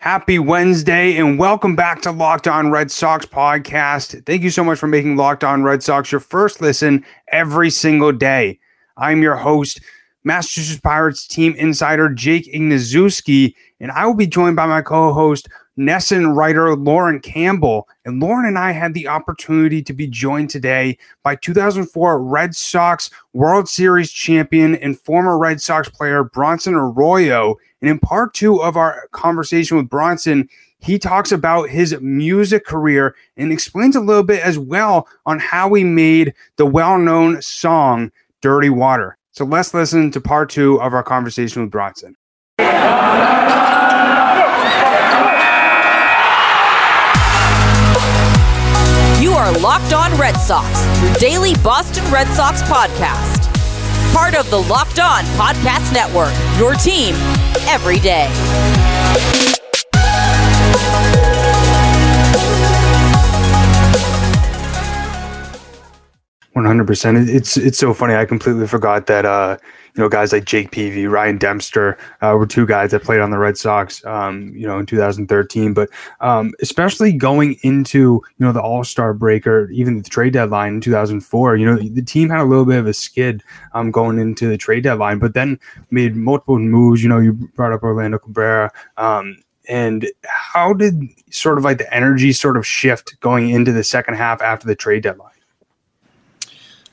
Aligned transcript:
Happy 0.00 0.38
Wednesday 0.38 1.18
and 1.18 1.38
welcome 1.38 1.76
back 1.76 2.00
to 2.00 2.10
Locked 2.10 2.48
On 2.48 2.70
Red 2.70 2.90
Sox 2.90 3.26
podcast. 3.26 4.24
Thank 4.24 4.42
you 4.42 4.48
so 4.48 4.64
much 4.64 4.78
for 4.78 4.86
making 4.86 5.16
Locked 5.16 5.44
On 5.44 5.62
Red 5.62 5.82
Sox 5.82 6.10
your 6.10 6.22
first 6.22 6.62
listen 6.62 7.04
every 7.28 7.68
single 7.68 8.10
day. 8.10 8.58
I'm 8.96 9.20
your 9.20 9.36
host, 9.36 9.78
Massachusetts 10.24 10.80
Pirates 10.80 11.26
team 11.26 11.54
insider 11.56 12.08
Jake 12.08 12.50
Ignazuski, 12.50 13.52
and 13.78 13.90
I 13.90 14.06
will 14.06 14.14
be 14.14 14.26
joined 14.26 14.56
by 14.56 14.64
my 14.64 14.80
co-host 14.80 15.50
NESN 15.80 16.36
writer 16.36 16.76
Lauren 16.76 17.20
Campbell. 17.20 17.88
And 18.04 18.20
Lauren 18.20 18.46
and 18.46 18.58
I 18.58 18.72
had 18.72 18.94
the 18.94 19.08
opportunity 19.08 19.82
to 19.82 19.92
be 19.92 20.06
joined 20.06 20.50
today 20.50 20.98
by 21.22 21.36
2004 21.36 22.22
Red 22.22 22.54
Sox 22.54 23.10
World 23.32 23.68
Series 23.68 24.12
champion 24.12 24.76
and 24.76 24.98
former 24.98 25.38
Red 25.38 25.60
Sox 25.60 25.88
player 25.88 26.22
Bronson 26.22 26.74
Arroyo 26.74 27.56
and 27.80 27.90
in 27.90 27.98
part 27.98 28.34
two 28.34 28.62
of 28.62 28.76
our 28.76 29.08
conversation 29.12 29.76
with 29.76 29.88
Bronson, 29.88 30.48
he 30.78 30.98
talks 30.98 31.32
about 31.32 31.68
his 31.68 31.98
music 32.00 32.64
career 32.64 33.14
and 33.36 33.52
explains 33.52 33.96
a 33.96 34.00
little 34.00 34.22
bit 34.22 34.42
as 34.42 34.58
well 34.58 35.08
on 35.26 35.38
how 35.38 35.72
he 35.74 35.84
made 35.84 36.34
the 36.56 36.66
well 36.66 36.98
known 36.98 37.40
song 37.42 38.10
Dirty 38.40 38.70
Water. 38.70 39.16
So 39.32 39.44
let's 39.44 39.74
listen 39.74 40.10
to 40.12 40.20
part 40.20 40.50
two 40.50 40.80
of 40.80 40.92
our 40.94 41.02
conversation 41.02 41.62
with 41.62 41.70
Bronson. 41.70 42.16
Are 49.50 49.58
Locked 49.58 49.92
On 49.92 50.16
Red 50.18 50.36
Sox, 50.36 50.86
your 51.02 51.12
daily 51.14 51.54
Boston 51.62 52.04
Red 52.12 52.28
Sox 52.28 52.62
podcast 52.62 53.40
part 54.12 54.34
of 54.34 54.50
the 54.50 54.58
Locked 54.58 54.98
On 54.98 55.22
Podcast 55.38 55.92
Network. 55.92 56.32
Your 56.58 56.74
team 56.74 57.14
every 57.68 57.98
day. 58.00 58.28
100%. 66.56 67.28
It's 67.28 67.56
it's 67.56 67.78
so 67.78 67.94
funny. 67.94 68.14
I 68.14 68.24
completely 68.24 68.66
forgot 68.66 69.06
that 69.06 69.24
uh, 69.24 69.56
you 69.94 70.02
know 70.02 70.08
guys 70.08 70.32
like 70.32 70.44
Jake 70.44 70.70
Peavy, 70.70 71.06
Ryan 71.06 71.38
Dempster 71.38 71.98
uh, 72.20 72.34
were 72.38 72.46
two 72.46 72.66
guys 72.66 72.90
that 72.90 73.02
played 73.02 73.20
on 73.20 73.30
the 73.30 73.38
Red 73.38 73.56
Sox, 73.56 74.04
um, 74.04 74.52
you 74.54 74.66
know, 74.66 74.78
in 74.78 74.86
2013. 74.86 75.74
But 75.74 75.88
um, 76.20 76.52
especially 76.60 77.12
going 77.12 77.56
into 77.62 77.98
you 77.98 78.46
know 78.46 78.52
the 78.52 78.62
All 78.62 78.84
Star 78.84 79.14
break 79.14 79.46
or 79.46 79.70
even 79.70 80.02
the 80.02 80.08
trade 80.08 80.32
deadline 80.32 80.74
in 80.74 80.80
2004, 80.80 81.56
you 81.56 81.66
know, 81.66 81.76
the 81.76 82.02
team 82.02 82.30
had 82.30 82.40
a 82.40 82.44
little 82.44 82.64
bit 82.64 82.78
of 82.78 82.86
a 82.86 82.94
skid 82.94 83.42
um, 83.72 83.90
going 83.90 84.18
into 84.18 84.48
the 84.48 84.58
trade 84.58 84.84
deadline, 84.84 85.18
but 85.18 85.34
then 85.34 85.58
made 85.90 86.16
multiple 86.16 86.58
moves. 86.58 87.02
You 87.02 87.08
know, 87.08 87.18
you 87.18 87.32
brought 87.32 87.72
up 87.72 87.82
Orlando 87.82 88.18
Cabrera. 88.18 88.72
Um, 88.96 89.42
and 89.68 90.10
how 90.24 90.72
did 90.72 91.00
sort 91.30 91.56
of 91.56 91.64
like 91.64 91.78
the 91.78 91.94
energy 91.94 92.32
sort 92.32 92.56
of 92.56 92.66
shift 92.66 93.18
going 93.20 93.50
into 93.50 93.72
the 93.72 93.84
second 93.84 94.14
half 94.14 94.42
after 94.42 94.66
the 94.66 94.74
trade 94.74 95.04
deadline? 95.04 95.29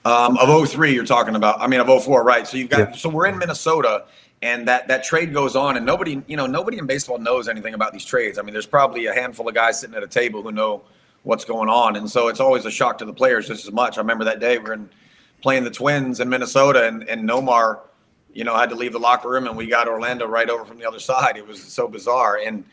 Um, 0.08 0.38
of 0.38 0.70
03, 0.70 0.94
you're 0.94 1.04
talking 1.04 1.36
about. 1.36 1.60
I 1.60 1.68
mean, 1.68 1.82
of 1.82 2.04
04, 2.04 2.24
right? 2.24 2.48
So 2.48 2.56
you've 2.56 2.70
got. 2.70 2.80
Yeah. 2.80 2.92
So 2.94 3.10
we're 3.10 3.28
in 3.28 3.38
Minnesota, 3.38 4.06
and 4.42 4.66
that 4.66 4.88
that 4.88 5.04
trade 5.04 5.34
goes 5.34 5.58
on, 5.58 5.76
and 5.76 5.86
nobody, 5.86 6.24
you 6.28 6.38
know, 6.38 6.46
nobody 6.46 6.78
in 6.78 6.86
baseball 6.86 7.18
knows 7.18 7.50
anything 7.50 7.74
about 7.74 7.92
these 7.92 8.06
trades. 8.06 8.40
I 8.40 8.42
mean, 8.42 8.54
there's 8.54 8.66
probably 8.66 9.08
a 9.08 9.14
handful 9.14 9.50
of 9.50 9.54
guys 9.54 9.82
sitting 9.82 9.98
at 9.98 10.04
a 10.04 10.08
table 10.08 10.42
who 10.42 10.54
know 10.54 10.82
what's 11.24 11.44
going 11.44 11.68
on, 11.68 11.98
and 11.98 12.10
so 12.10 12.30
it's 12.30 12.40
always 12.40 12.64
a 12.64 12.72
shock 12.72 13.00
to 13.00 13.06
the 13.06 13.12
players 13.12 13.50
just 13.50 13.66
as 13.66 13.74
much. 13.74 13.98
I 13.98 14.02
remember 14.02 14.24
that 14.24 14.40
day 14.40 14.58
we 14.58 14.70
are 14.70 14.74
in, 14.74 14.90
playing 15.42 15.66
the 15.66 15.72
Twins 15.72 16.22
in 16.22 16.30
Minnesota, 16.30 16.88
and 16.88 17.04
and 17.10 17.28
Nomar, 17.28 17.82
you 18.32 18.46
know, 18.46 18.56
had 18.56 18.70
to 18.70 18.76
leave 18.76 18.94
the 18.94 19.00
locker 19.00 19.30
room, 19.30 19.46
and 19.46 19.58
we 19.58 19.68
got 19.68 19.90
Orlando 19.90 20.26
right 20.26 20.50
over 20.50 20.64
from 20.64 20.78
the 20.78 20.88
other 20.88 21.00
side. 21.12 21.36
It 21.36 21.46
was 21.46 21.62
so 21.62 21.90
bizarre, 21.90 22.38
and 22.38 22.64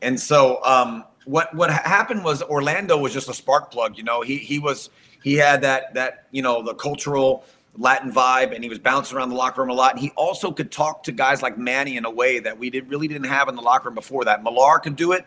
and 0.00 0.18
so 0.18 0.64
um, 0.64 1.04
what 1.26 1.54
what 1.54 1.68
happened 1.68 2.24
was 2.24 2.42
Orlando 2.42 2.96
was 2.96 3.12
just 3.12 3.28
a 3.28 3.34
spark 3.34 3.70
plug. 3.70 3.98
You 3.98 4.04
know, 4.04 4.22
he 4.22 4.38
he 4.38 4.58
was 4.58 4.88
he 5.22 5.34
had 5.34 5.62
that 5.62 5.94
that 5.94 6.26
you 6.30 6.42
know 6.42 6.62
the 6.62 6.74
cultural 6.74 7.44
Latin 7.76 8.12
vibe, 8.12 8.54
and 8.54 8.64
he 8.64 8.70
was 8.70 8.78
bouncing 8.78 9.16
around 9.16 9.30
the 9.30 9.36
locker 9.36 9.62
room 9.62 9.70
a 9.70 9.74
lot. 9.74 9.92
And 9.92 10.00
he 10.00 10.10
also 10.10 10.50
could 10.50 10.70
talk 10.72 11.04
to 11.04 11.12
guys 11.12 11.40
like 11.40 11.56
Manny 11.56 11.96
in 11.96 12.04
a 12.04 12.10
way 12.10 12.40
that 12.40 12.58
we 12.58 12.68
did 12.68 12.88
really 12.88 13.08
didn't 13.08 13.28
have 13.28 13.48
in 13.48 13.54
the 13.54 13.62
locker 13.62 13.88
room 13.88 13.94
before 13.94 14.24
that. 14.24 14.42
Millar 14.42 14.78
could 14.80 14.96
do 14.96 15.12
it, 15.12 15.24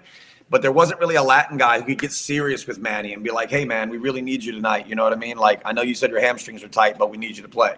but 0.49 0.61
there 0.61 0.71
wasn't 0.71 0.99
really 0.99 1.15
a 1.15 1.23
Latin 1.23 1.57
guy 1.57 1.79
who 1.79 1.85
could 1.85 1.99
get 1.99 2.11
serious 2.11 2.67
with 2.67 2.79
Manny 2.79 3.13
and 3.13 3.23
be 3.23 3.31
like, 3.31 3.49
"Hey, 3.49 3.65
man, 3.65 3.89
we 3.89 3.97
really 3.97 4.21
need 4.21 4.43
you 4.43 4.51
tonight." 4.51 4.87
You 4.87 4.95
know 4.95 5.03
what 5.03 5.13
I 5.13 5.17
mean? 5.17 5.37
Like, 5.37 5.61
I 5.65 5.71
know 5.71 5.81
you 5.81 5.95
said 5.95 6.11
your 6.11 6.21
hamstrings 6.21 6.63
are 6.63 6.69
tight, 6.69 6.97
but 6.97 7.09
we 7.09 7.17
need 7.17 7.37
you 7.37 7.43
to 7.43 7.49
play. 7.49 7.75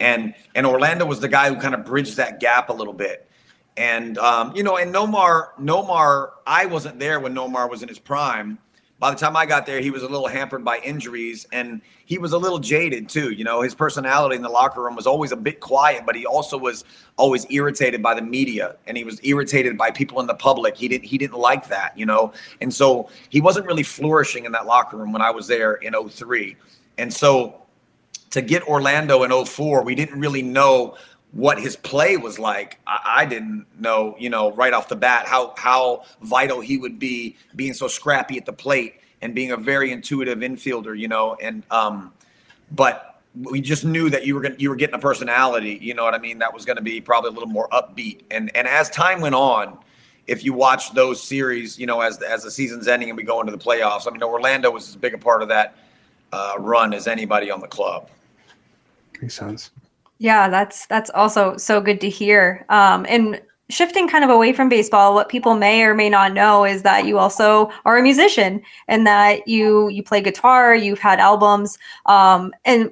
And 0.00 0.34
and 0.54 0.66
Orlando 0.66 1.04
was 1.04 1.20
the 1.20 1.28
guy 1.28 1.48
who 1.48 1.60
kind 1.60 1.74
of 1.74 1.84
bridged 1.84 2.18
that 2.18 2.40
gap 2.40 2.68
a 2.68 2.72
little 2.72 2.92
bit. 2.92 3.28
And 3.76 4.16
um, 4.18 4.54
you 4.54 4.62
know, 4.62 4.76
and 4.76 4.94
Nomar, 4.94 5.50
Nomar, 5.60 6.30
I 6.46 6.66
wasn't 6.66 6.98
there 6.98 7.20
when 7.20 7.34
Nomar 7.34 7.68
was 7.70 7.82
in 7.82 7.88
his 7.88 7.98
prime 7.98 8.58
by 8.98 9.10
the 9.10 9.16
time 9.16 9.36
I 9.36 9.46
got 9.46 9.64
there, 9.64 9.80
he 9.80 9.90
was 9.90 10.02
a 10.02 10.08
little 10.08 10.26
hampered 10.26 10.64
by 10.64 10.78
injuries 10.78 11.46
and 11.52 11.80
he 12.04 12.18
was 12.18 12.32
a 12.32 12.38
little 12.38 12.58
jaded 12.58 13.08
too. 13.08 13.30
You 13.30 13.44
know, 13.44 13.62
his 13.62 13.74
personality 13.74 14.34
in 14.34 14.42
the 14.42 14.48
locker 14.48 14.82
room 14.82 14.96
was 14.96 15.06
always 15.06 15.30
a 15.30 15.36
bit 15.36 15.60
quiet, 15.60 16.04
but 16.04 16.16
he 16.16 16.26
also 16.26 16.58
was 16.58 16.84
always 17.16 17.46
irritated 17.48 18.02
by 18.02 18.14
the 18.14 18.22
media 18.22 18.76
and 18.86 18.96
he 18.96 19.04
was 19.04 19.20
irritated 19.22 19.78
by 19.78 19.92
people 19.92 20.20
in 20.20 20.26
the 20.26 20.34
public. 20.34 20.76
He 20.76 20.88
didn't 20.88 21.04
he 21.04 21.16
didn't 21.16 21.38
like 21.38 21.68
that, 21.68 21.96
you 21.96 22.06
know. 22.06 22.32
And 22.60 22.74
so 22.74 23.08
he 23.28 23.40
wasn't 23.40 23.66
really 23.66 23.84
flourishing 23.84 24.46
in 24.46 24.52
that 24.52 24.66
locker 24.66 24.96
room 24.96 25.12
when 25.12 25.22
I 25.22 25.30
was 25.30 25.46
there 25.46 25.74
in 25.74 25.94
03. 26.08 26.56
And 26.98 27.12
so 27.12 27.62
to 28.30 28.42
get 28.42 28.66
Orlando 28.66 29.22
in 29.22 29.44
04, 29.44 29.84
we 29.84 29.94
didn't 29.94 30.18
really 30.18 30.42
know 30.42 30.96
what 31.32 31.60
his 31.60 31.76
play 31.76 32.16
was 32.16 32.38
like. 32.38 32.78
I, 32.86 33.00
I, 33.04 33.24
didn't 33.26 33.66
know, 33.78 34.16
you 34.18 34.30
know, 34.30 34.52
right 34.52 34.72
off 34.72 34.88
the 34.88 34.96
bat 34.96 35.26
how 35.26 35.54
how 35.56 36.04
vital 36.22 36.60
he 36.60 36.78
would 36.78 36.98
be 36.98 37.36
being 37.54 37.74
so 37.74 37.88
scrappy 37.88 38.38
at 38.38 38.46
the 38.46 38.52
plate 38.52 38.94
and 39.20 39.34
being 39.34 39.50
a 39.50 39.56
very 39.56 39.92
intuitive 39.92 40.38
infielder, 40.38 40.98
you 40.98 41.08
know, 41.08 41.36
and 41.40 41.62
um, 41.70 42.12
but 42.70 43.20
we 43.34 43.60
just 43.60 43.84
knew 43.84 44.10
that 44.10 44.26
you 44.26 44.34
were 44.34 44.40
gonna, 44.40 44.56
you 44.58 44.70
were 44.70 44.76
getting 44.76 44.94
a 44.94 44.98
personality, 44.98 45.78
you 45.80 45.94
know 45.94 46.04
what 46.04 46.14
I 46.14 46.18
mean, 46.18 46.38
that 46.38 46.52
was 46.52 46.64
going 46.64 46.76
to 46.76 46.82
be 46.82 47.00
probably 47.00 47.30
a 47.30 47.32
little 47.32 47.48
more 47.48 47.68
upbeat. 47.70 48.22
And 48.30 48.50
and 48.56 48.66
as 48.66 48.90
time 48.90 49.20
went 49.20 49.34
on, 49.34 49.78
if 50.26 50.44
you 50.44 50.52
watch 50.52 50.92
those 50.94 51.22
series, 51.22 51.78
you 51.78 51.86
know, 51.86 52.00
as 52.00 52.20
as 52.22 52.42
the 52.42 52.50
season's 52.50 52.88
ending 52.88 53.10
and 53.10 53.16
we 53.16 53.22
go 53.22 53.40
into 53.40 53.52
the 53.52 53.58
playoffs, 53.58 54.06
I 54.06 54.10
mean, 54.10 54.22
Orlando 54.22 54.70
was 54.70 54.88
as 54.88 54.96
big 54.96 55.14
a 55.14 55.18
part 55.18 55.42
of 55.42 55.48
that 55.48 55.76
uh, 56.32 56.54
run 56.58 56.94
as 56.94 57.06
anybody 57.06 57.50
on 57.50 57.60
the 57.60 57.68
club. 57.68 58.08
Makes 59.20 59.34
sense. 59.34 59.70
Yeah, 60.18 60.48
that's 60.48 60.86
that's 60.86 61.10
also 61.10 61.56
so 61.56 61.80
good 61.80 62.00
to 62.00 62.08
hear. 62.08 62.64
Um, 62.68 63.06
and 63.08 63.40
shifting 63.70 64.08
kind 64.08 64.24
of 64.24 64.30
away 64.30 64.52
from 64.52 64.68
baseball, 64.68 65.14
what 65.14 65.28
people 65.28 65.54
may 65.54 65.82
or 65.84 65.94
may 65.94 66.08
not 66.08 66.32
know 66.32 66.64
is 66.64 66.82
that 66.82 67.06
you 67.06 67.18
also 67.18 67.70
are 67.84 67.98
a 67.98 68.02
musician 68.02 68.60
and 68.88 69.06
that 69.06 69.46
you 69.46 69.88
you 69.88 70.02
play 70.02 70.20
guitar, 70.20 70.74
you've 70.74 70.98
had 70.98 71.20
albums, 71.20 71.78
um, 72.06 72.52
and 72.64 72.90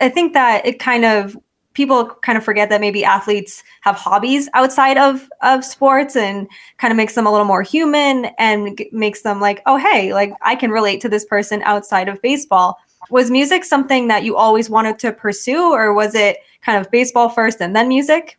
I 0.00 0.08
think 0.08 0.32
that 0.34 0.66
it 0.66 0.78
kind 0.80 1.04
of 1.04 1.36
people 1.74 2.06
kind 2.22 2.38
of 2.38 2.44
forget 2.44 2.68
that 2.70 2.80
maybe 2.80 3.04
athletes 3.04 3.62
have 3.82 3.96
hobbies 3.96 4.48
outside 4.54 4.98
of 4.98 5.28
of 5.42 5.64
sports 5.64 6.16
and 6.16 6.48
kind 6.78 6.92
of 6.92 6.96
makes 6.96 7.14
them 7.14 7.26
a 7.26 7.30
little 7.32 7.46
more 7.46 7.62
human 7.62 8.26
and 8.38 8.80
makes 8.92 9.22
them 9.22 9.40
like 9.40 9.60
oh 9.66 9.76
hey 9.76 10.12
like 10.14 10.32
i 10.42 10.54
can 10.54 10.70
relate 10.70 11.00
to 11.00 11.08
this 11.08 11.24
person 11.24 11.62
outside 11.64 12.08
of 12.08 12.20
baseball 12.22 12.78
was 13.10 13.30
music 13.30 13.64
something 13.64 14.08
that 14.08 14.24
you 14.24 14.36
always 14.36 14.70
wanted 14.70 14.98
to 15.00 15.12
pursue 15.12 15.72
or 15.72 15.92
was 15.92 16.14
it 16.14 16.38
kind 16.64 16.78
of 16.78 16.90
baseball 16.90 17.28
first 17.28 17.60
and 17.60 17.74
then 17.74 17.88
music? 17.88 18.38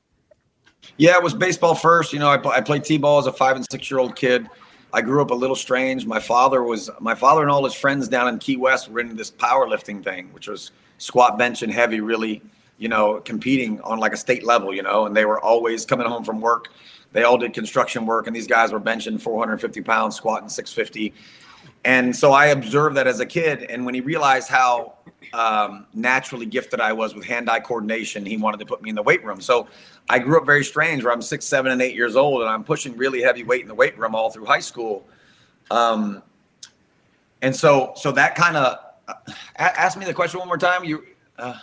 Yeah, 0.97 1.15
it 1.15 1.23
was 1.23 1.33
baseball 1.33 1.75
first. 1.75 2.13
You 2.13 2.19
know, 2.19 2.29
I, 2.29 2.41
I 2.49 2.61
played 2.61 2.83
t-ball 2.83 3.19
as 3.19 3.27
a 3.27 3.33
five 3.33 3.55
and 3.55 3.65
six 3.69 3.89
year 3.89 3.99
old 3.99 4.15
kid. 4.15 4.47
I 4.93 5.01
grew 5.01 5.21
up 5.21 5.31
a 5.31 5.35
little 5.35 5.55
strange. 5.55 6.05
My 6.05 6.19
father 6.19 6.63
was 6.63 6.89
my 6.99 7.15
father 7.15 7.41
and 7.41 7.51
all 7.51 7.65
his 7.65 7.73
friends 7.73 8.07
down 8.07 8.27
in 8.29 8.39
Key 8.39 8.57
West 8.57 8.89
were 8.89 9.01
into 9.01 9.13
this 9.13 9.29
powerlifting 9.29 10.03
thing, 10.03 10.29
which 10.31 10.47
was 10.47 10.71
squat, 10.99 11.37
bench, 11.37 11.63
and 11.63 11.71
heavy. 11.71 11.99
Really, 11.99 12.41
you 12.77 12.87
know, 12.87 13.19
competing 13.19 13.81
on 13.81 13.99
like 13.99 14.13
a 14.13 14.17
state 14.17 14.45
level. 14.45 14.73
You 14.73 14.83
know, 14.83 15.05
and 15.05 15.15
they 15.15 15.25
were 15.25 15.41
always 15.41 15.85
coming 15.85 16.07
home 16.07 16.23
from 16.23 16.39
work. 16.39 16.69
They 17.11 17.23
all 17.23 17.37
did 17.37 17.53
construction 17.53 18.05
work, 18.05 18.27
and 18.27 18.35
these 18.35 18.47
guys 18.47 18.71
were 18.71 18.79
benching 18.79 19.19
450 19.19 19.81
pounds, 19.81 20.15
squatting 20.15 20.49
650. 20.49 21.13
And 21.83 22.15
so 22.15 22.31
I 22.31 22.47
observed 22.47 22.97
that 22.97 23.07
as 23.07 23.19
a 23.19 23.25
kid. 23.25 23.63
And 23.63 23.85
when 23.85 23.93
he 23.93 24.01
realized 24.01 24.49
how 24.49 24.94
um, 25.33 25.85
naturally 25.93 26.45
gifted 26.45 26.79
I 26.79 26.93
was 26.93 27.15
with 27.15 27.25
hand 27.25 27.49
eye 27.49 27.59
coordination. 27.59 28.25
He 28.25 28.37
wanted 28.37 28.59
to 28.59 28.65
put 28.65 28.81
me 28.81 28.89
in 28.89 28.95
the 28.95 29.03
weight 29.03 29.23
room. 29.23 29.41
So 29.41 29.67
I 30.09 30.19
grew 30.19 30.37
up 30.37 30.45
very 30.45 30.63
strange 30.63 31.03
where 31.03 31.13
I'm 31.13 31.21
six, 31.21 31.45
seven, 31.45 31.71
and 31.71 31.81
eight 31.81 31.95
years 31.95 32.15
old, 32.15 32.41
and 32.41 32.49
I'm 32.49 32.63
pushing 32.63 32.95
really 32.97 33.21
heavy 33.21 33.43
weight 33.43 33.61
in 33.61 33.67
the 33.67 33.75
weight 33.75 33.97
room 33.97 34.15
all 34.15 34.29
through 34.29 34.45
high 34.45 34.59
school. 34.59 35.05
Um, 35.71 36.21
and 37.41 37.55
so, 37.55 37.93
so 37.95 38.11
that 38.11 38.35
kind 38.35 38.57
of 38.57 38.79
uh, 39.07 39.13
ask 39.57 39.97
me 39.97 40.05
the 40.05 40.13
question 40.13 40.39
one 40.39 40.47
more 40.47 40.57
time. 40.57 40.83
You, 40.83 41.03
uh, 41.37 41.55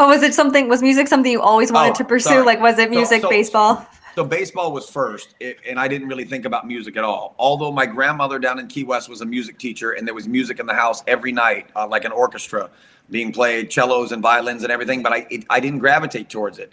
oh, 0.00 0.08
was 0.08 0.22
it 0.22 0.34
something? 0.34 0.68
Was 0.68 0.82
music 0.82 1.08
something 1.08 1.30
you 1.30 1.42
always 1.42 1.72
wanted 1.72 1.92
oh, 1.92 1.94
to 1.94 2.04
pursue? 2.04 2.30
Sorry. 2.30 2.44
Like, 2.44 2.60
was 2.60 2.78
it 2.78 2.90
music, 2.90 3.20
so, 3.22 3.28
so, 3.28 3.30
baseball? 3.30 3.86
So 4.14 4.24
baseball 4.24 4.72
was 4.72 4.88
first, 4.88 5.34
and 5.42 5.78
I 5.78 5.88
didn't 5.88 6.08
really 6.08 6.24
think 6.24 6.46
about 6.46 6.66
music 6.66 6.96
at 6.96 7.04
all. 7.04 7.34
Although 7.38 7.70
my 7.70 7.84
grandmother 7.84 8.38
down 8.38 8.58
in 8.58 8.66
Key 8.66 8.84
West 8.84 9.10
was 9.10 9.20
a 9.20 9.26
music 9.26 9.58
teacher, 9.58 9.92
and 9.92 10.06
there 10.06 10.14
was 10.14 10.26
music 10.26 10.58
in 10.58 10.64
the 10.64 10.72
house 10.72 11.02
every 11.06 11.32
night, 11.32 11.68
uh, 11.76 11.86
like 11.86 12.06
an 12.06 12.12
orchestra 12.12 12.70
being 13.10 13.32
played, 13.32 13.72
cellos 13.72 14.12
and 14.12 14.22
violins 14.22 14.62
and 14.62 14.72
everything. 14.72 15.02
But 15.02 15.12
I 15.12 15.26
it, 15.30 15.44
I 15.50 15.60
didn't 15.60 15.80
gravitate 15.80 16.28
towards 16.28 16.58
it. 16.58 16.72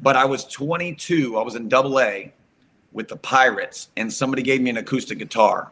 But 0.00 0.16
I 0.16 0.24
was 0.24 0.44
22. 0.44 1.36
I 1.38 1.42
was 1.42 1.54
in 1.54 1.68
Double 1.68 2.00
A, 2.00 2.32
with 2.92 3.08
the 3.08 3.16
Pirates, 3.16 3.88
and 3.96 4.12
somebody 4.12 4.42
gave 4.42 4.60
me 4.60 4.70
an 4.70 4.76
acoustic 4.76 5.18
guitar. 5.18 5.70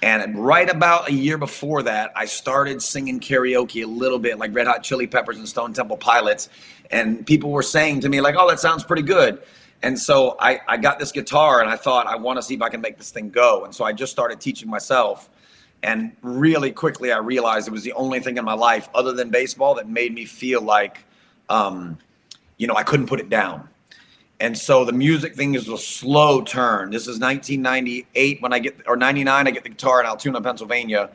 And 0.00 0.44
right 0.44 0.68
about 0.70 1.08
a 1.08 1.12
year 1.12 1.38
before 1.38 1.82
that, 1.82 2.12
I 2.14 2.24
started 2.26 2.80
singing 2.82 3.18
karaoke 3.18 3.82
a 3.82 3.86
little 3.86 4.18
bit, 4.18 4.38
like 4.38 4.54
Red 4.54 4.68
Hot 4.68 4.82
Chili 4.82 5.08
Peppers 5.08 5.38
and 5.38 5.48
Stone 5.48 5.72
Temple 5.72 5.96
Pilots. 5.96 6.48
And 6.90 7.26
people 7.26 7.50
were 7.50 7.64
saying 7.64 8.00
to 8.00 8.08
me, 8.08 8.20
like, 8.20 8.36
oh, 8.38 8.48
that 8.48 8.60
sounds 8.60 8.84
pretty 8.84 9.02
good. 9.02 9.42
And 9.82 9.98
so 9.98 10.36
I, 10.40 10.60
I 10.68 10.76
got 10.76 10.98
this 10.98 11.12
guitar 11.12 11.60
and 11.60 11.68
I 11.68 11.76
thought, 11.76 12.06
I 12.06 12.16
want 12.16 12.36
to 12.38 12.42
see 12.42 12.54
if 12.54 12.62
I 12.62 12.68
can 12.68 12.80
make 12.80 12.96
this 12.96 13.10
thing 13.10 13.30
go. 13.30 13.64
And 13.64 13.74
so 13.74 13.84
I 13.84 13.92
just 13.92 14.12
started 14.12 14.40
teaching 14.40 14.68
myself. 14.68 15.28
And 15.82 16.12
really 16.22 16.72
quickly, 16.72 17.12
I 17.12 17.18
realized 17.18 17.68
it 17.68 17.70
was 17.70 17.84
the 17.84 17.92
only 17.92 18.20
thing 18.20 18.36
in 18.36 18.44
my 18.44 18.54
life 18.54 18.88
other 18.94 19.12
than 19.12 19.30
baseball 19.30 19.74
that 19.76 19.88
made 19.88 20.12
me 20.12 20.24
feel 20.24 20.60
like, 20.60 21.04
um, 21.48 21.98
you 22.56 22.66
know, 22.66 22.74
I 22.74 22.82
couldn't 22.82 23.06
put 23.06 23.20
it 23.20 23.28
down. 23.28 23.68
And 24.40 24.56
so 24.56 24.84
the 24.84 24.92
music 24.92 25.34
thing 25.34 25.54
is 25.54 25.68
a 25.68 25.78
slow 25.78 26.42
turn. 26.42 26.90
This 26.90 27.02
is 27.02 27.18
1998 27.18 28.40
when 28.40 28.52
I 28.52 28.58
get, 28.60 28.80
or 28.86 28.96
99, 28.96 29.46
I 29.46 29.50
get 29.50 29.64
the 29.64 29.68
guitar 29.68 30.00
in 30.00 30.06
Altoona, 30.06 30.40
Pennsylvania. 30.40 31.10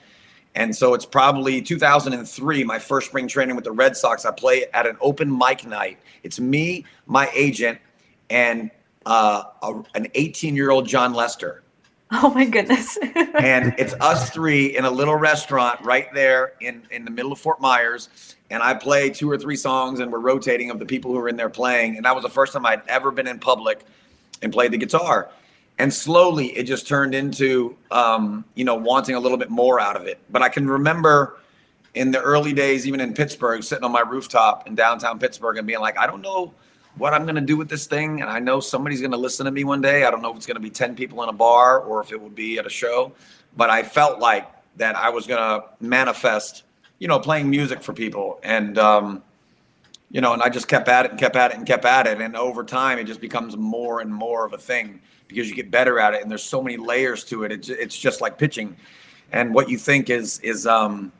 And 0.56 0.76
so 0.76 0.94
it's 0.94 1.06
probably 1.06 1.62
2003, 1.62 2.64
my 2.64 2.80
first 2.80 3.08
spring 3.08 3.28
training 3.28 3.56
with 3.56 3.66
the 3.66 3.72
Red 3.72 3.98
Sox. 3.98 4.26
I 4.26 4.32
play 4.32 4.66
at 4.74 4.86
an 4.86 4.98
open 5.02 5.36
mic 5.36 5.66
night. 5.66 6.00
It's 6.24 6.40
me, 6.40 6.86
my 7.06 7.30
agent, 7.34 7.80
and 8.30 8.70
uh, 9.06 9.44
a, 9.62 9.84
an 9.96 10.08
18 10.14 10.56
year 10.56 10.70
old 10.70 10.88
Jon 10.88 11.14
Lester. 11.14 11.63
Oh 12.22 12.30
my 12.30 12.46
goodness. 12.46 12.98
and 13.40 13.74
it's 13.80 13.96
us 13.96 14.30
three 14.30 14.78
in 14.78 14.86
a 14.86 14.92
little 14.92 15.16
restaurant 15.16 15.82
right 15.82 16.14
there 16.14 16.54
in, 16.62 16.84
in 16.92 17.06
the 17.06 17.12
middle 17.12 17.32
of 17.32 17.40
Fort 17.40 17.60
Myers. 17.60 18.36
And 18.52 18.62
I 18.62 18.76
play 18.76 19.10
two 19.10 19.32
or 19.32 19.38
three 19.38 19.56
songs 19.56 20.00
and 20.00 20.12
we're 20.12 20.20
rotating 20.20 20.70
of 20.70 20.78
the 20.78 20.86
people 20.86 21.12
who 21.12 21.18
are 21.18 21.28
in 21.28 21.38
there 21.38 21.50
playing. 21.50 21.96
And 21.96 22.06
that 22.06 22.14
was 22.14 22.24
the 22.24 22.30
first 22.30 22.54
time 22.54 22.68
I'd 22.68 22.88
ever 22.88 23.10
been 23.10 23.26
in 23.26 23.40
public 23.40 23.84
and 24.44 24.54
played 24.54 24.72
the 24.72 24.78
guitar. 24.78 25.32
And 25.80 25.92
slowly 25.92 26.56
it 26.56 26.64
just 26.64 26.88
turned 26.88 27.16
into, 27.16 27.76
um, 27.90 28.46
you 28.54 28.64
know, 28.64 28.76
wanting 28.76 29.16
a 29.16 29.20
little 29.20 29.40
bit 29.40 29.50
more 29.50 29.80
out 29.80 29.96
of 29.96 30.06
it. 30.06 30.20
But 30.30 30.44
I 30.44 30.50
can 30.50 30.68
remember 30.68 31.40
in 31.96 32.12
the 32.12 32.22
early 32.22 32.54
days, 32.54 32.86
even 32.86 33.00
in 33.00 33.16
Pittsburgh, 33.16 33.64
sitting 33.64 33.84
on 33.84 33.92
my 33.92 34.02
rooftop 34.02 34.68
in 34.68 34.76
downtown 34.76 35.18
Pittsburgh 35.18 35.58
and 35.58 35.66
being 35.66 35.80
like, 35.80 35.98
I 35.98 36.06
don't 36.06 36.22
know 36.22 36.54
what 36.96 37.14
I'm 37.14 37.24
going 37.24 37.36
to 37.36 37.42
do 37.42 37.58
with 37.58 37.70
this 37.70 37.88
thing. 37.88 38.22
And 38.22 38.30
I 38.30 38.40
know 38.40 38.60
somebody's 38.60 39.02
going 39.02 39.12
to 39.12 39.18
listen 39.18 39.46
to 39.46 39.52
me 39.52 39.64
one 39.64 39.82
day. 39.82 40.06
I 40.06 40.12
don't 40.12 40.22
know 40.22 40.32
if 40.32 40.38
it's 40.38 40.46
going 40.46 40.56
to 40.56 40.62
be 40.62 40.70
10 40.70 40.96
people 40.96 41.24
in 41.24 41.30
a 41.30 41.34
bar 41.34 41.80
or 41.80 42.02
if 42.02 42.12
it 42.12 42.22
would 42.22 42.36
be 42.36 42.60
at 42.60 42.66
a 42.66 42.70
show. 42.70 43.14
But 43.56 43.70
I 43.70 43.84
felt 43.84 44.20
like 44.20 44.48
that 44.78 44.96
I 44.96 45.10
was 45.10 45.28
going 45.28 45.40
to 45.40 45.68
manifest, 45.80 46.64
you 47.00 47.08
know, 47.08 47.20
playing 47.20 47.50
music 47.50 47.82
for 47.82 47.94
people. 47.94 48.40
And, 48.44 48.78
um, 48.78 49.24
you 50.12 50.22
know, 50.22 50.34
and 50.34 50.44
I 50.44 50.50
just 50.50 50.68
kept 50.68 50.88
at 50.88 51.06
it 51.06 51.12
and 51.12 51.20
kept 51.20 51.36
at 51.36 51.52
it 51.52 51.58
and 51.58 51.66
kept 51.66 51.86
at 51.86 52.06
it. 52.06 52.22
And 52.22 52.36
over 52.36 52.64
time, 52.64 53.00
it 53.00 53.06
just 53.06 53.22
becomes 53.22 53.58
more 53.58 54.00
and 54.00 54.14
more 54.14 54.46
of 54.46 54.54
a 54.54 54.58
thing 54.58 55.02
because 55.28 55.50
you 55.50 55.56
get 55.56 55.72
better 55.72 56.00
at 56.00 56.14
it. 56.14 56.22
And 56.22 56.30
there's 56.30 56.44
so 56.44 56.62
many 56.62 56.78
layers 56.78 57.24
to 57.26 57.44
it. 57.44 57.52
It's, 57.52 57.70
it's 57.70 57.98
just 57.98 58.22
like 58.22 58.38
pitching. 58.38 58.76
And 59.32 59.54
what 59.54 59.70
you 59.70 59.80
think 59.80 60.12
is, 60.12 60.40
is, 60.42 60.68
um, 60.68 61.12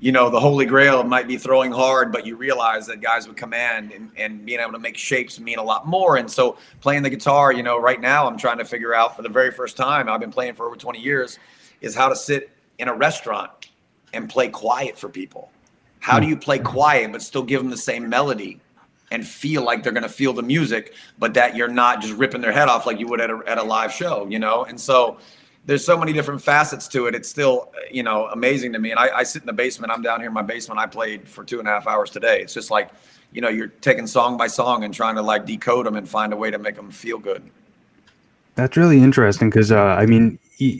you 0.00 0.12
know, 0.12 0.30
the 0.30 0.40
holy 0.40 0.66
grail 0.66 1.02
might 1.04 1.28
be 1.28 1.36
throwing 1.36 1.72
hard, 1.72 2.12
but 2.12 2.26
you 2.26 2.36
realize 2.36 2.86
that 2.86 3.00
guys 3.00 3.26
would 3.26 3.36
command 3.36 3.92
and, 3.92 4.10
and 4.16 4.44
being 4.44 4.60
able 4.60 4.72
to 4.72 4.78
make 4.78 4.96
shapes 4.96 5.38
mean 5.38 5.58
a 5.58 5.62
lot 5.62 5.86
more. 5.86 6.16
And 6.16 6.30
so 6.30 6.58
playing 6.80 7.02
the 7.02 7.10
guitar, 7.10 7.52
you 7.52 7.62
know, 7.62 7.78
right 7.78 8.00
now 8.00 8.26
I'm 8.26 8.38
trying 8.38 8.58
to 8.58 8.64
figure 8.64 8.94
out 8.94 9.16
for 9.16 9.22
the 9.22 9.28
very 9.28 9.50
first 9.50 9.76
time, 9.76 10.08
I've 10.08 10.20
been 10.20 10.30
playing 10.30 10.54
for 10.54 10.66
over 10.66 10.76
20 10.76 11.00
years, 11.00 11.38
is 11.80 11.94
how 11.94 12.08
to 12.08 12.16
sit 12.16 12.50
in 12.78 12.88
a 12.88 12.94
restaurant 12.94 13.70
and 14.12 14.28
play 14.28 14.48
quiet 14.48 14.98
for 14.98 15.08
people. 15.08 15.50
How 16.00 16.20
do 16.20 16.26
you 16.26 16.36
play 16.36 16.58
quiet 16.58 17.10
but 17.12 17.20
still 17.20 17.42
give 17.42 17.60
them 17.60 17.70
the 17.70 17.76
same 17.76 18.08
melody 18.08 18.60
and 19.10 19.26
feel 19.26 19.62
like 19.62 19.82
they're 19.82 19.92
going 19.92 20.02
to 20.02 20.08
feel 20.08 20.32
the 20.32 20.42
music, 20.42 20.94
but 21.18 21.34
that 21.34 21.56
you're 21.56 21.68
not 21.68 22.00
just 22.00 22.14
ripping 22.14 22.40
their 22.40 22.52
head 22.52 22.68
off 22.68 22.86
like 22.86 22.98
you 22.98 23.06
would 23.08 23.20
at 23.20 23.30
a, 23.30 23.40
at 23.46 23.58
a 23.58 23.62
live 23.62 23.92
show, 23.92 24.26
you 24.28 24.38
know? 24.38 24.64
And 24.64 24.80
so 24.80 25.18
there's 25.66 25.84
so 25.84 25.98
many 25.98 26.12
different 26.12 26.40
facets 26.40 26.86
to 26.88 27.06
it. 27.06 27.14
It's 27.14 27.28
still, 27.28 27.72
you 27.90 28.02
know, 28.02 28.26
amazing 28.26 28.72
to 28.72 28.78
me. 28.78 28.92
And 28.92 29.00
I, 29.00 29.18
I, 29.18 29.22
sit 29.24 29.42
in 29.42 29.46
the 29.46 29.52
basement. 29.52 29.92
I'm 29.92 30.00
down 30.00 30.20
here 30.20 30.28
in 30.28 30.34
my 30.34 30.42
basement. 30.42 30.78
I 30.78 30.86
played 30.86 31.28
for 31.28 31.44
two 31.44 31.58
and 31.58 31.68
a 31.68 31.70
half 31.72 31.86
hours 31.88 32.10
today. 32.10 32.40
It's 32.40 32.54
just 32.54 32.70
like, 32.70 32.90
you 33.32 33.40
know, 33.40 33.48
you're 33.48 33.66
taking 33.66 34.06
song 34.06 34.36
by 34.36 34.46
song 34.46 34.84
and 34.84 34.94
trying 34.94 35.16
to 35.16 35.22
like 35.22 35.44
decode 35.44 35.86
them 35.86 35.96
and 35.96 36.08
find 36.08 36.32
a 36.32 36.36
way 36.36 36.52
to 36.52 36.58
make 36.58 36.76
them 36.76 36.90
feel 36.90 37.18
good. 37.18 37.42
That's 38.54 38.76
really 38.76 39.02
interesting 39.02 39.50
because, 39.50 39.72
uh, 39.72 39.76
I 39.76 40.06
mean, 40.06 40.38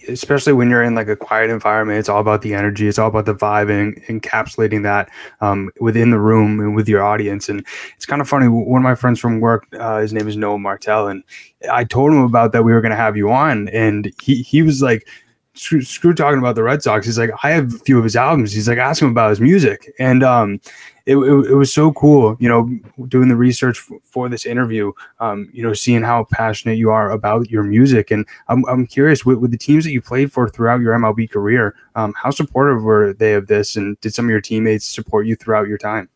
especially 0.09 0.53
when 0.53 0.71
you're 0.71 0.83
in 0.83 0.95
like 0.95 1.09
a 1.09 1.17
quiet 1.17 1.51
environment, 1.51 1.99
it's 1.99 2.09
all 2.09 2.21
about 2.21 2.43
the 2.43 2.55
energy. 2.55 2.89
It's 2.89 2.99
all 2.99 3.09
about 3.09 3.27
the 3.27 3.35
vibe 3.35 3.71
and 3.71 3.97
encapsulating 4.05 4.83
that 4.85 5.11
um, 5.41 5.71
within 5.81 6.11
the 6.11 6.19
room 6.19 6.61
and 6.61 6.75
with 6.75 6.89
your 6.89 7.03
audience. 7.03 7.49
And 7.49 7.67
it's 7.97 8.07
kind 8.07 8.23
of 8.23 8.29
funny. 8.29 8.49
One 8.49 8.81
of 8.81 8.85
my 8.85 8.95
friends 8.95 9.21
from 9.21 9.41
work, 9.41 9.67
uh, 9.79 10.01
his 10.01 10.13
name 10.13 10.29
is 10.29 10.37
Noah 10.37 10.59
Martel, 10.59 11.09
and 11.09 11.23
I 11.71 11.85
told 11.85 12.13
him 12.13 12.23
about 12.23 12.53
that 12.53 12.65
we 12.65 12.73
were 12.73 12.81
going 12.81 12.91
to 12.91 12.97
have 12.97 13.17
you 13.17 13.31
on, 13.31 13.69
and 13.69 14.13
he 14.23 14.43
he 14.43 14.63
was 14.63 14.83
like, 14.83 15.07
screw, 15.57 16.15
talking 16.15 16.39
about 16.39 16.55
the 16.55 16.63
Red 16.63 16.83
Sox. 16.83 17.07
He's 17.07 17.19
like, 17.19 17.31
I 17.43 17.51
have 17.51 17.75
a 17.75 17.79
few 17.79 17.99
of 17.99 18.05
his 18.05 18.17
albums. 18.17 18.53
He's 18.53 18.69
like, 18.69 18.79
ask 18.79 19.03
him 19.03 19.09
about 19.09 19.31
his 19.31 19.41
music. 19.41 19.93
And 19.99 20.23
um, 20.23 20.61
it, 21.07 21.17
it, 21.17 21.51
it, 21.51 21.55
was 21.55 21.73
so 21.73 21.93
cool, 21.93 22.37
you 22.41 22.49
know, 22.49 22.69
doing 23.07 23.29
the 23.29 23.37
research 23.37 23.79
f- 23.79 23.99
for 24.05 24.29
this 24.29 24.45
interview, 24.45 24.93
um, 25.21 25.49
you 25.53 25.63
know, 25.63 25.73
seeing 25.73 26.03
how 26.03 26.27
passionate 26.33 26.79
you 26.79 26.91
are 26.91 27.11
about 27.11 27.51
your 27.51 27.63
music. 27.63 28.11
And 28.11 28.27
I'm, 28.49 28.65
I'm 28.67 28.87
curious 28.87 29.25
with, 29.25 29.39
with 29.39 29.51
the 29.51 29.59
teams 29.59 29.85
that 29.85 29.93
you 29.93 30.03
played 30.03 30.33
for 30.33 30.49
throughout 30.49 30.81
your 30.81 30.95
MLB 30.95 31.31
career, 31.31 31.75
um, 31.95 32.13
how 32.21 32.31
supportive 32.31 32.83
were 32.83 33.13
they 33.13 33.35
of 33.35 33.47
this? 33.47 33.77
And 33.77 33.99
did 34.01 34.15
some 34.15 34.27
of 34.27 34.31
your 34.31 34.41
teammates 34.41 34.87
support 34.87 35.27
you 35.27 35.37
throughout 35.37 35.69
your 35.69 35.79
time? 35.79 36.09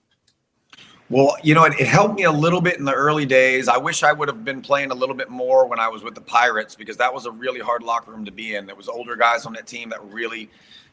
Well, 1.11 1.37
you 1.43 1.57
know, 1.57 1.65
it, 1.65 1.73
it, 1.79 1.89
helped 1.89 2.15
me 2.15 2.23
a 2.23 2.31
little 2.31 2.61
bit 2.61 2.79
in 2.79 2.85
the 2.85 2.95
early 2.95 3.27
days. 3.27 3.67
I 3.67 3.77
wish 3.77 4.05
I 4.05 4.13
would 4.13 4.29
have 4.29 4.45
been 4.45 4.63
playing 4.63 4.93
a 4.93 4.95
little 4.95 5.17
bit 5.17 5.29
more 5.29 5.67
when 5.67 5.81
I 5.81 5.89
was 5.89 6.05
with 6.05 6.15
the 6.15 6.21
Pirates 6.21 6.77
because 6.77 6.97
that 6.99 7.13
was 7.13 7.27
a 7.27 7.33
really 7.33 7.59
hard 7.59 7.83
locker 7.83 8.13
room 8.13 8.25
to 8.25 8.31
be 8.31 8.55
in. 8.55 8.65
There 8.65 8.77
was 8.77 8.89
older 8.89 9.17
guys 9.17 9.45
on 9.45 9.53
that 9.55 9.67
team 9.67 9.91
that 9.91 10.03
really 10.05 10.49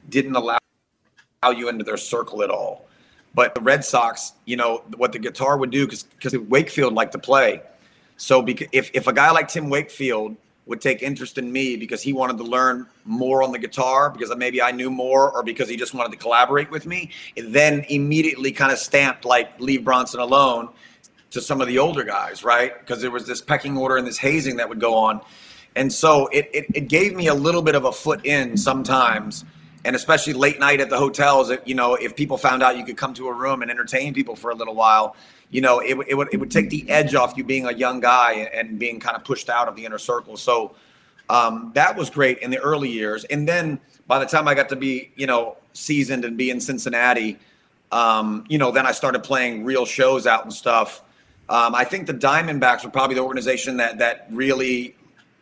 didn't 0.09 0.35
allow 0.35 0.57
you 1.55 1.69
into 1.69 1.83
their 1.83 1.97
circle 1.97 2.41
at 2.41 2.49
all. 2.49 2.87
But 3.35 3.53
the 3.53 3.61
Red 3.61 3.85
Sox, 3.85 4.33
you 4.45 4.57
know, 4.57 4.81
what 4.95 5.11
the 5.11 5.19
guitar 5.19 5.55
would 5.55 5.69
do 5.69 5.85
because 5.85 6.07
Wakefield 6.49 6.95
liked 6.95 7.11
to 7.11 7.19
play. 7.19 7.61
So 8.17 8.43
if 8.47 8.89
if 8.95 9.05
a 9.05 9.13
guy 9.13 9.29
like 9.29 9.47
Tim 9.47 9.69
Wakefield 9.69 10.35
would 10.67 10.81
take 10.81 11.01
interest 11.01 11.37
in 11.37 11.51
me 11.51 11.77
because 11.77 12.01
he 12.01 12.13
wanted 12.13 12.37
to 12.37 12.43
learn 12.43 12.85
more 13.05 13.41
on 13.41 13.51
the 13.51 13.57
guitar 13.57 14.09
because 14.09 14.35
maybe 14.35 14.61
I 14.61 14.71
knew 14.71 14.91
more 14.91 15.31
or 15.31 15.41
because 15.41 15.69
he 15.69 15.77
just 15.77 15.93
wanted 15.93 16.11
to 16.11 16.17
collaborate 16.17 16.69
with 16.69 16.85
me. 16.85 17.09
It 17.35 17.53
then 17.53 17.85
immediately 17.89 18.51
kind 18.51 18.71
of 18.71 18.77
stamped 18.77 19.25
like 19.25 19.59
leave 19.59 19.83
Bronson 19.83 20.19
alone 20.19 20.69
to 21.31 21.41
some 21.41 21.61
of 21.61 21.67
the 21.67 21.79
older 21.79 22.03
guys, 22.03 22.43
right? 22.43 22.77
Because 22.79 23.01
there 23.01 23.11
was 23.11 23.25
this 23.25 23.41
pecking 23.41 23.77
order 23.77 23.97
and 23.97 24.05
this 24.05 24.17
hazing 24.17 24.57
that 24.57 24.69
would 24.69 24.79
go 24.79 24.93
on. 24.93 25.21
And 25.75 25.91
so 25.91 26.27
it, 26.27 26.49
it, 26.53 26.65
it 26.73 26.87
gave 26.87 27.15
me 27.15 27.27
a 27.27 27.33
little 27.33 27.61
bit 27.61 27.75
of 27.75 27.85
a 27.85 27.91
foot 27.91 28.25
in 28.25 28.57
sometimes 28.57 29.45
and 29.85 29.95
especially 29.95 30.33
late 30.33 30.59
night 30.59 30.81
at 30.81 30.89
the 30.89 30.97
hotels 30.97 31.51
you 31.65 31.75
know 31.75 31.95
if 31.95 32.15
people 32.15 32.37
found 32.37 32.63
out 32.63 32.77
you 32.77 32.85
could 32.85 32.97
come 32.97 33.13
to 33.13 33.27
a 33.27 33.33
room 33.33 33.61
and 33.61 33.71
entertain 33.71 34.13
people 34.13 34.35
for 34.35 34.51
a 34.51 34.55
little 34.55 34.75
while 34.75 35.15
you 35.49 35.61
know, 35.61 35.79
it, 35.79 35.97
it 36.07 36.15
would 36.15 36.27
it 36.33 36.37
would 36.37 36.51
take 36.51 36.69
the 36.69 36.89
edge 36.89 37.15
off 37.15 37.37
you 37.37 37.43
being 37.43 37.65
a 37.65 37.71
young 37.71 37.99
guy 37.99 38.49
and 38.53 38.77
being 38.77 38.99
kind 38.99 39.15
of 39.15 39.23
pushed 39.23 39.49
out 39.49 39.67
of 39.67 39.75
the 39.75 39.85
inner 39.85 39.97
circle. 39.97 40.35
So 40.35 40.75
um, 41.29 41.71
that 41.73 41.95
was 41.95 42.09
great 42.09 42.39
in 42.39 42.51
the 42.51 42.59
early 42.59 42.89
years. 42.89 43.23
And 43.25 43.47
then 43.47 43.79
by 44.07 44.19
the 44.19 44.25
time 44.25 44.47
I 44.47 44.55
got 44.55 44.69
to 44.69 44.75
be, 44.75 45.11
you 45.15 45.27
know, 45.27 45.57
seasoned 45.73 46.25
and 46.25 46.37
be 46.37 46.49
in 46.49 46.59
Cincinnati, 46.59 47.37
um, 47.91 48.43
you 48.49 48.57
know, 48.57 48.71
then 48.71 48.85
I 48.85 48.91
started 48.91 49.23
playing 49.23 49.63
real 49.63 49.85
shows 49.85 50.27
out 50.27 50.43
and 50.43 50.53
stuff. 50.53 51.01
Um, 51.49 51.73
I 51.73 51.85
think 51.85 52.07
the 52.07 52.13
Diamondbacks 52.13 52.83
were 52.83 52.89
probably 52.89 53.15
the 53.15 53.23
organization 53.23 53.77
that 53.77 53.99
that 53.99 54.27
really 54.29 54.95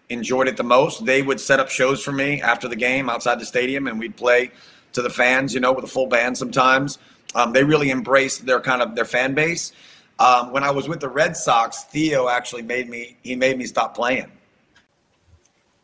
enjoyed 0.09 0.47
it 0.47 0.57
the 0.57 0.63
most. 0.63 1.05
They 1.05 1.21
would 1.21 1.39
set 1.39 1.59
up 1.59 1.69
shows 1.69 2.03
for 2.03 2.11
me 2.11 2.41
after 2.41 2.67
the 2.67 2.75
game 2.75 3.09
outside 3.09 3.39
the 3.39 3.45
stadium, 3.45 3.87
and 3.87 3.99
we'd 3.99 4.15
play 4.15 4.51
to 4.93 5.01
the 5.01 5.09
fans, 5.09 5.53
you 5.53 5.59
know, 5.59 5.73
with 5.73 5.83
a 5.85 5.87
full 5.87 6.07
band 6.07 6.37
sometimes. 6.37 6.97
Um, 7.33 7.53
they 7.53 7.63
really 7.63 7.91
embraced 7.91 8.45
their 8.45 8.59
kind 8.59 8.81
of 8.81 8.95
their 8.95 9.05
fan 9.05 9.33
base. 9.33 9.73
Um, 10.19 10.51
when 10.51 10.63
I 10.63 10.71
was 10.71 10.87
with 10.87 11.01
the 11.01 11.09
Red 11.09 11.35
Sox, 11.35 11.83
Theo 11.83 12.29
actually 12.29 12.61
made 12.61 12.89
me 12.89 13.17
he 13.23 13.35
made 13.35 13.57
me 13.57 13.65
stop 13.65 13.95
playing. 13.95 14.31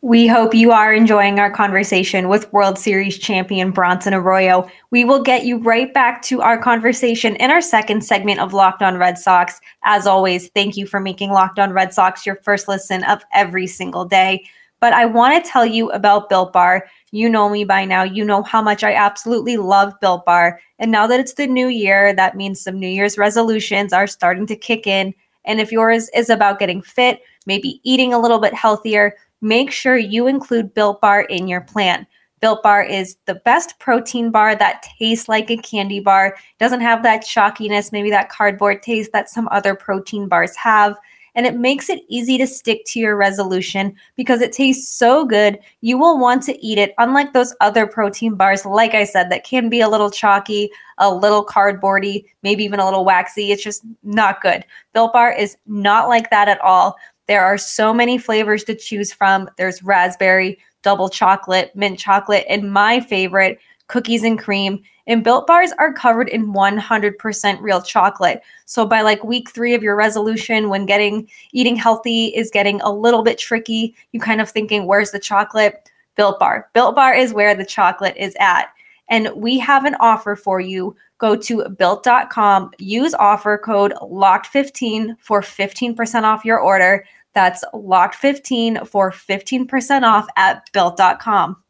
We 0.04 0.26
hope 0.26 0.52
you 0.52 0.72
are 0.72 0.92
enjoying 0.92 1.38
our 1.38 1.48
conversation 1.48 2.28
with 2.28 2.52
World 2.52 2.76
Series 2.76 3.16
champion 3.16 3.70
Bronson 3.70 4.12
Arroyo. 4.12 4.68
We 4.90 5.04
will 5.04 5.22
get 5.22 5.44
you 5.44 5.58
right 5.58 5.94
back 5.94 6.22
to 6.22 6.42
our 6.42 6.60
conversation 6.60 7.36
in 7.36 7.52
our 7.52 7.60
second 7.60 8.04
segment 8.04 8.40
of 8.40 8.52
Locked 8.52 8.82
On 8.82 8.96
Red 8.96 9.16
Sox. 9.16 9.60
As 9.84 10.08
always, 10.08 10.48
thank 10.48 10.76
you 10.76 10.88
for 10.88 10.98
making 10.98 11.30
Locked 11.30 11.60
On 11.60 11.72
Red 11.72 11.94
Sox 11.94 12.26
your 12.26 12.34
first 12.34 12.66
listen 12.66 13.04
of 13.04 13.22
every 13.32 13.68
single 13.68 14.04
day. 14.04 14.44
But 14.80 14.92
I 14.92 15.06
want 15.06 15.36
to 15.36 15.48
tell 15.48 15.64
you 15.64 15.88
about 15.92 16.28
Built 16.28 16.52
Bar. 16.52 16.88
You 17.12 17.28
know 17.28 17.48
me 17.48 17.62
by 17.62 17.84
now. 17.84 18.02
You 18.02 18.24
know 18.24 18.42
how 18.42 18.60
much 18.60 18.82
I 18.82 18.94
absolutely 18.94 19.56
love 19.56 19.94
Built 20.00 20.24
Bar. 20.24 20.58
And 20.80 20.90
now 20.90 21.06
that 21.06 21.20
it's 21.20 21.34
the 21.34 21.46
new 21.46 21.68
year, 21.68 22.12
that 22.12 22.36
means 22.36 22.60
some 22.60 22.80
New 22.80 22.88
Year's 22.88 23.18
resolutions 23.18 23.92
are 23.92 24.08
starting 24.08 24.48
to 24.48 24.56
kick 24.56 24.84
in. 24.84 25.14
And 25.44 25.60
if 25.60 25.70
yours 25.70 26.10
is 26.12 26.28
about 26.28 26.58
getting 26.58 26.82
fit, 26.82 27.22
maybe 27.46 27.80
eating 27.84 28.12
a 28.12 28.18
little 28.18 28.40
bit 28.40 28.52
healthier, 28.52 29.14
make 29.42 29.70
sure 29.70 29.98
you 29.98 30.26
include 30.26 30.72
Built 30.72 31.00
Bar 31.02 31.22
in 31.22 31.46
your 31.48 31.60
plan. 31.60 32.06
Built 32.40 32.62
Bar 32.62 32.82
is 32.82 33.18
the 33.26 33.36
best 33.36 33.78
protein 33.78 34.30
bar 34.30 34.56
that 34.56 34.84
tastes 34.98 35.28
like 35.28 35.50
a 35.50 35.56
candy 35.58 36.00
bar. 36.00 36.36
Doesn't 36.58 36.80
have 36.80 37.02
that 37.02 37.22
chalkiness, 37.22 37.92
maybe 37.92 38.10
that 38.10 38.30
cardboard 38.30 38.82
taste 38.82 39.12
that 39.12 39.28
some 39.28 39.48
other 39.52 39.74
protein 39.74 40.26
bars 40.26 40.56
have. 40.56 40.96
and 41.34 41.46
it 41.46 41.56
makes 41.56 41.88
it 41.88 42.02
easy 42.08 42.36
to 42.38 42.46
stick 42.46 42.82
to 42.86 43.00
your 43.00 43.16
resolution 43.16 43.94
because 44.16 44.40
it 44.40 44.52
tastes 44.52 44.92
so 44.92 45.24
good. 45.24 45.58
You 45.80 45.98
will 45.98 46.18
want 46.18 46.42
to 46.44 46.64
eat 46.64 46.78
it, 46.78 46.94
unlike 46.98 47.32
those 47.32 47.54
other 47.60 47.86
protein 47.86 48.34
bars, 48.34 48.66
like 48.66 48.94
I 48.94 49.04
said, 49.04 49.30
that 49.30 49.44
can 49.44 49.68
be 49.68 49.80
a 49.80 49.88
little 49.88 50.10
chalky, 50.10 50.70
a 50.98 51.12
little 51.12 51.44
cardboardy, 51.44 52.24
maybe 52.42 52.64
even 52.64 52.80
a 52.80 52.84
little 52.84 53.04
waxy. 53.04 53.50
It's 53.50 53.64
just 53.64 53.82
not 54.02 54.42
good. 54.42 54.64
Built 54.92 55.12
Bar 55.12 55.32
is 55.32 55.56
not 55.66 56.08
like 56.08 56.28
that 56.30 56.48
at 56.48 56.60
all. 56.60 56.96
There 57.28 57.44
are 57.44 57.58
so 57.58 57.94
many 57.94 58.18
flavors 58.18 58.64
to 58.64 58.74
choose 58.74 59.12
from. 59.12 59.48
There's 59.56 59.82
raspberry, 59.82 60.58
double 60.82 61.08
chocolate, 61.08 61.74
mint 61.74 61.98
chocolate, 61.98 62.44
and 62.48 62.72
my 62.72 63.00
favorite, 63.00 63.58
cookies 63.86 64.24
and 64.24 64.38
cream. 64.38 64.82
And 65.06 65.24
built 65.24 65.46
bars 65.46 65.72
are 65.78 65.92
covered 65.92 66.28
in 66.28 66.52
100% 66.52 67.60
real 67.60 67.82
chocolate. 67.82 68.40
So 68.66 68.86
by 68.86 69.02
like 69.02 69.24
week 69.24 69.50
three 69.50 69.74
of 69.74 69.82
your 69.82 69.96
resolution, 69.96 70.68
when 70.68 70.86
getting 70.86 71.28
eating 71.52 71.76
healthy 71.76 72.26
is 72.26 72.50
getting 72.50 72.80
a 72.82 72.92
little 72.92 73.22
bit 73.22 73.38
tricky, 73.38 73.94
you 74.12 74.20
kind 74.20 74.40
of 74.40 74.50
thinking, 74.50 74.86
where's 74.86 75.10
the 75.10 75.18
chocolate? 75.18 75.88
Built 76.16 76.38
bar. 76.38 76.68
Built 76.74 76.94
bar 76.94 77.14
is 77.14 77.32
where 77.32 77.54
the 77.54 77.64
chocolate 77.64 78.16
is 78.16 78.36
at. 78.38 78.68
And 79.12 79.28
we 79.36 79.58
have 79.58 79.84
an 79.84 79.94
offer 80.00 80.34
for 80.34 80.58
you. 80.58 80.96
Go 81.18 81.36
to 81.36 81.68
built.com, 81.68 82.70
use 82.78 83.12
offer 83.12 83.58
code 83.58 83.92
LOCKED15 84.00 85.16
for 85.20 85.42
15% 85.42 86.22
off 86.22 86.46
your 86.46 86.58
order. 86.58 87.04
That's 87.34 87.62
LOCKED15 87.74 88.88
for 88.88 89.12
15% 89.12 90.02
off 90.02 90.26
at 90.36 90.62
built.com. 90.72 91.62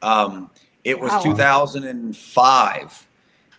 Um, 0.00 0.50
it 0.84 0.98
was 0.98 1.12
wow. 1.12 1.22
2005, 1.22 3.06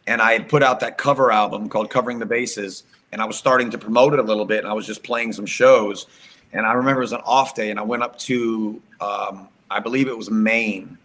and 0.08 0.22
I 0.22 0.34
had 0.34 0.50
put 0.50 0.64
out 0.64 0.80
that 0.80 0.98
cover 0.98 1.32
album 1.32 1.70
called 1.70 1.92
Covering 1.92 2.18
the 2.18 2.26
Bases, 2.26 2.84
and 3.12 3.22
I 3.22 3.26
was 3.26 3.38
starting 3.38 3.70
to 3.70 3.78
promote 3.78 4.14
it 4.14 4.20
a 4.20 4.24
little 4.24 4.46
bit, 4.46 4.60
and 4.60 4.68
I 4.68 4.74
was 4.74 4.88
just 4.88 5.04
playing 5.04 5.34
some 5.34 5.46
shows. 5.46 6.08
And 6.54 6.66
I 6.66 6.74
remember 6.74 7.02
it 7.02 7.06
was 7.06 7.14
an 7.14 7.22
off 7.24 7.54
day, 7.54 7.70
and 7.70 7.80
I 7.80 7.84
went 7.84 8.02
up 8.02 8.18
to, 8.20 8.82
um, 9.00 9.50
I 9.76 9.80
believe 9.80 10.08
it 10.08 10.18
was 10.18 10.32
Maine, 10.32 10.98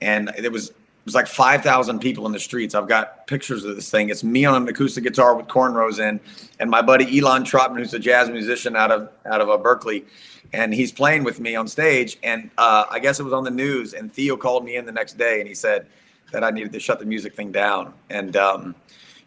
and 0.00 0.32
it 0.36 0.50
was 0.50 0.70
it 0.70 1.06
was 1.06 1.14
like 1.14 1.28
5,000 1.28 1.98
people 2.00 2.26
in 2.26 2.32
the 2.32 2.40
streets. 2.40 2.74
I've 2.74 2.88
got 2.88 3.26
pictures 3.26 3.64
of 3.64 3.74
this 3.74 3.90
thing. 3.90 4.10
It's 4.10 4.22
me 4.22 4.44
on 4.44 4.60
an 4.62 4.68
acoustic 4.68 5.04
guitar 5.04 5.34
with 5.34 5.46
cornrows 5.46 5.98
in, 5.98 6.20
and 6.58 6.68
my 6.68 6.82
buddy 6.82 7.18
Elan 7.18 7.44
Trotman, 7.44 7.78
who's 7.78 7.94
a 7.94 7.98
jazz 7.98 8.28
musician 8.28 8.76
out 8.76 8.90
of 8.90 9.08
out 9.24 9.40
of 9.40 9.48
uh, 9.48 9.56
Berklee, 9.56 10.04
and 10.52 10.74
he's 10.74 10.92
playing 10.92 11.24
with 11.24 11.40
me 11.40 11.54
on 11.54 11.68
stage. 11.68 12.18
And 12.22 12.50
uh, 12.58 12.84
I 12.90 12.98
guess 12.98 13.20
it 13.20 13.22
was 13.22 13.32
on 13.32 13.44
the 13.44 13.50
news. 13.50 13.94
And 13.94 14.12
Theo 14.12 14.36
called 14.36 14.64
me 14.64 14.76
in 14.76 14.84
the 14.84 14.92
next 14.92 15.16
day, 15.16 15.38
and 15.38 15.48
he 15.48 15.54
said 15.54 15.86
that 16.32 16.42
I 16.42 16.50
needed 16.50 16.72
to 16.72 16.80
shut 16.80 16.98
the 16.98 17.06
music 17.06 17.34
thing 17.34 17.52
down. 17.52 17.94
And 18.10 18.36
um, 18.36 18.74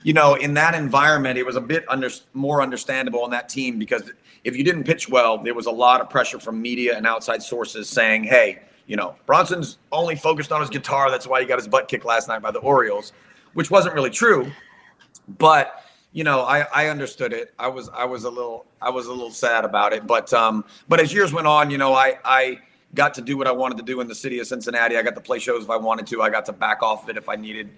you 0.04 0.14
know, 0.14 0.36
in 0.36 0.54
that 0.56 0.76
environment, 0.76 1.40
it 1.40 1.46
was 1.46 1.56
a 1.56 1.62
bit 1.62 1.86
under, 1.88 2.10
more 2.34 2.62
understandable 2.62 3.24
on 3.24 3.30
that 3.32 3.48
team 3.48 3.80
because 3.80 4.12
if 4.44 4.58
you 4.58 4.64
didn't 4.64 4.84
pitch 4.84 5.08
well, 5.08 5.38
there 5.38 5.54
was 5.54 5.66
a 5.66 5.72
lot 5.72 6.02
of 6.02 6.10
pressure 6.10 6.40
from 6.40 6.62
media 6.62 6.98
and 6.98 7.08
outside 7.08 7.42
sources 7.42 7.90
saying, 7.90 8.26
"Hey." 8.26 8.60
You 8.88 8.96
know, 8.96 9.16
Bronson's 9.26 9.78
only 9.92 10.16
focused 10.16 10.52
on 10.52 10.62
his 10.62 10.70
guitar. 10.70 11.10
That's 11.10 11.28
why 11.28 11.42
he 11.42 11.48
got 11.48 11.58
his 11.58 11.68
butt 11.68 11.88
kicked 11.88 12.06
last 12.06 12.28
night 12.28 12.42
by 12.42 12.52
the 12.52 12.60
Orioles, 12.60 13.14
which 13.54 13.72
wasn't 13.72 13.96
really 13.96 14.10
true. 14.10 14.52
But 15.38 15.84
you 16.12 16.24
know, 16.24 16.42
I, 16.42 16.68
I 16.74 16.88
understood 16.88 17.34
it. 17.34 17.54
I 17.58 17.68
was 17.68 17.90
I 17.90 18.06
was 18.06 18.24
a 18.24 18.30
little 18.30 18.66
I 18.82 18.90
was 18.90 19.08
a 19.08 19.12
little 19.12 19.32
sad 19.32 19.66
about 19.66 19.94
it. 19.94 20.06
But 20.06 20.32
um, 20.34 20.66
but 20.88 21.00
as 21.00 21.14
years 21.14 21.34
went 21.34 21.48
on, 21.48 21.72
you 21.72 21.78
know, 21.78 21.94
I 21.94 22.20
I 22.24 22.60
got 22.94 23.14
to 23.16 23.22
do 23.22 23.38
what 23.38 23.48
I 23.48 23.52
wanted 23.52 23.78
to 23.78 23.84
do 23.84 24.02
in 24.02 24.08
the 24.08 24.16
city 24.16 24.40
of 24.40 24.48
Cincinnati. 24.48 24.98
I 24.98 25.02
got 25.02 25.16
to 25.16 25.22
play 25.22 25.40
shows 25.40 25.64
if 25.64 25.70
I 25.70 25.78
wanted 25.78 26.06
to. 26.08 26.22
I 26.22 26.30
got 26.30 26.46
to 26.46 26.54
back 26.54 26.84
off 26.84 27.04
of 27.04 27.10
it 27.10 27.18
if 27.18 27.28
I 27.28 27.36
needed 27.36 27.70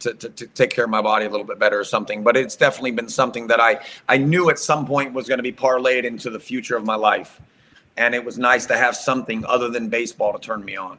to, 0.00 0.12
to, 0.12 0.28
to 0.28 0.46
take 0.48 0.70
care 0.70 0.84
of 0.84 0.90
my 0.90 1.00
body 1.00 1.24
a 1.24 1.30
little 1.30 1.46
bit 1.46 1.58
better 1.58 1.78
or 1.78 1.84
something. 1.84 2.22
But 2.22 2.36
it's 2.36 2.56
definitely 2.56 2.90
been 2.90 3.08
something 3.08 3.46
that 3.46 3.60
I 3.60 3.80
I 4.08 4.18
knew 4.18 4.50
at 4.50 4.58
some 4.58 4.86
point 4.86 5.14
was 5.14 5.28
going 5.28 5.38
to 5.38 5.42
be 5.42 5.52
parlayed 5.52 6.04
into 6.04 6.30
the 6.30 6.40
future 6.40 6.76
of 6.76 6.84
my 6.84 6.96
life 6.96 7.40
and 7.98 8.14
it 8.14 8.24
was 8.24 8.38
nice 8.38 8.64
to 8.66 8.76
have 8.76 8.96
something 8.96 9.44
other 9.44 9.68
than 9.68 9.88
baseball 9.88 10.32
to 10.32 10.38
turn 10.38 10.64
me 10.64 10.76
on. 10.76 10.98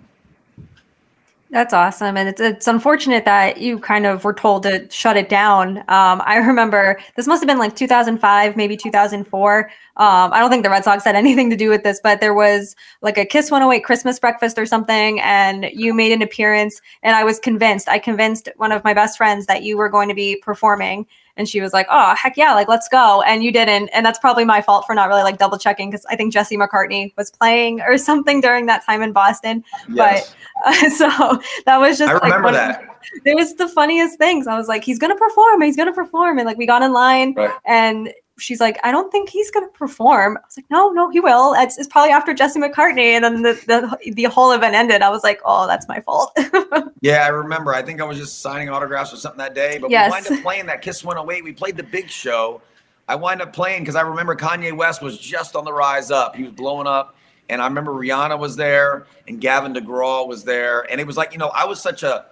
That's 1.51 1.73
awesome. 1.73 2.15
And 2.15 2.29
it's, 2.29 2.39
it's 2.39 2.67
unfortunate 2.67 3.25
that 3.25 3.59
you 3.59 3.79
kind 3.79 4.05
of 4.05 4.23
were 4.23 4.35
told 4.35 4.61
to 4.63 4.87
shut 4.91 5.17
it 5.17 5.29
down. 5.29 5.79
Um, 5.79 6.21
I 6.23 6.37
remember 6.37 6.99
this 7.15 7.25
must 7.25 7.41
have 7.41 7.47
been 7.47 7.57
like 7.57 7.75
2005, 7.75 8.55
maybe 8.55 8.77
2004. 8.77 9.71
Um, 9.97 10.31
I 10.31 10.39
don't 10.39 10.51
think 10.51 10.63
the 10.63 10.69
Red 10.69 10.83
Sox 10.83 11.03
had 11.03 11.15
anything 11.15 11.49
to 11.49 11.55
do 11.55 11.69
with 11.69 11.81
this, 11.81 11.99
but 12.03 12.21
there 12.21 12.35
was 12.35 12.75
like 13.01 13.17
a 13.17 13.25
Kiss 13.25 13.49
108 13.49 13.83
Christmas 13.83 14.19
breakfast 14.19 14.59
or 14.59 14.67
something, 14.67 15.19
and 15.21 15.65
you 15.73 15.91
made 15.91 16.11
an 16.11 16.21
appearance. 16.21 16.81
And 17.01 17.15
I 17.15 17.23
was 17.23 17.39
convinced, 17.39 17.89
I 17.89 17.97
convinced 17.97 18.47
one 18.57 18.71
of 18.71 18.83
my 18.83 18.93
best 18.93 19.17
friends 19.17 19.47
that 19.47 19.63
you 19.63 19.75
were 19.75 19.89
going 19.89 20.09
to 20.09 20.15
be 20.15 20.35
performing 20.35 21.07
and 21.39 21.50
she 21.50 21.62
was 21.62 21.74
like, 21.74 21.88
"Oh, 21.89 22.13
heck 22.15 22.38
yeah, 22.38 22.53
like 22.53 22.67
let's 22.67 22.88
go." 22.88 23.24
And 23.24 23.43
you 23.43 23.51
didn't, 23.51 23.89
and 23.89 24.05
that's 24.05 24.19
probably 24.19 24.46
my 24.46 24.62
fault 24.62 24.86
for 24.86 24.93
not 24.93 25.08
really 25.08 25.24
like 25.24 25.39
double 25.39 25.58
checking 25.58 25.89
because 25.89 26.05
I 26.08 26.15
think 26.15 26.34
Jesse 26.34 26.58
McCartney 26.58 27.15
was 27.17 27.31
playing 27.31 27.81
or 27.81 27.98
something 28.10 28.41
during 28.41 28.67
that 28.67 28.86
time 28.86 29.01
in 29.01 29.13
Boston. 29.13 29.63
Yes. 29.91 30.36
But 30.63 30.65
uh, 30.67 30.89
so 30.91 31.41
that 31.65 31.77
was 31.77 31.98
just 31.98 32.12
I 32.12 32.27
remember 32.27 32.51
like, 32.51 32.55
that. 32.55 33.00
It 33.25 33.36
was 33.36 33.55
the 33.55 33.69
funniest 33.69 34.17
things. 34.19 34.46
I 34.46 34.58
was 34.58 34.67
like, 34.67 34.84
"He's 34.84 35.00
gonna 35.00 35.15
perform. 35.15 35.62
He's 35.62 35.77
gonna 35.77 35.93
perform," 35.93 36.38
and 36.38 36.46
like 36.46 36.58
we 36.58 36.67
got 36.67 36.84
in 36.84 36.93
line 36.93 37.34
right. 37.36 37.51
and 37.65 38.13
she's 38.39 38.60
like, 38.60 38.77
I 38.84 38.91
don't 38.91 39.12
think 39.12 39.29
he's 39.29 39.51
going 39.51 39.67
to 39.67 39.72
perform. 39.77 40.38
I 40.38 40.41
was 40.41 40.58
like, 40.58 40.65
no, 40.69 40.89
no, 40.89 41.10
he 41.10 41.19
will. 41.19 41.53
It's, 41.53 41.77
it's 41.77 41.88
probably 41.88 42.12
after 42.12 42.34
Jesse 42.34 42.60
McCartney. 42.60 43.12
And 43.12 43.24
then 43.24 43.41
the, 43.41 43.53
the, 43.65 44.13
the 44.13 44.24
whole 44.25 44.51
event 44.51 44.75
ended. 44.75 45.01
I 45.01 45.10
was 45.10 45.24
like, 45.24 45.39
oh, 45.46 45.67
that's 45.67 45.88
my 45.88 46.00
fault. 46.01 46.38
yeah, 47.01 47.25
I 47.25 47.29
remember. 47.29 47.74
I 47.74 47.81
think 47.81 48.01
I 48.01 48.05
was 48.05 48.17
just 48.17 48.41
signing 48.41 48.69
autographs 48.69 49.13
or 49.13 49.17
something 49.17 49.39
that 49.39 49.55
day. 49.55 49.77
But 49.77 49.91
yes. 49.91 50.10
we 50.10 50.15
wind 50.15 50.39
up 50.39 50.43
playing 50.43 50.65
that 50.67 50.81
Kiss 50.81 51.03
108. 51.03 51.43
We 51.43 51.53
played 51.53 51.77
the 51.77 51.84
big 51.84 52.10
show. 52.10 52.62
I 53.08 53.15
wind 53.15 53.41
up 53.41 53.53
playing 53.53 53.81
because 53.81 53.96
I 53.96 54.01
remember 54.01 54.36
Kanye 54.36 54.75
West 54.75 55.01
was 55.01 55.17
just 55.17 55.55
on 55.55 55.65
the 55.65 55.74
rise 55.74 56.12
up. 56.12 56.36
He 56.36 56.43
was 56.43 56.51
blowing 56.51 56.88
up. 56.88 57.15
And 57.50 57.62
I 57.62 57.67
remember 57.67 57.91
Rihanna 57.91 58.38
was 58.38 58.55
there 58.55 59.08
and 59.27 59.41
Gavin 59.41 59.74
DeGraw 59.74 60.27
was 60.27 60.43
there. 60.43 60.81
And 60.91 61.01
it 61.01 61.08
was 61.08 61.17
like, 61.17 61.34
you 61.34 61.39
know, 61.39 61.50
I 61.50 61.65
was 61.65 61.81
such 61.81 62.03
a, 62.03 62.25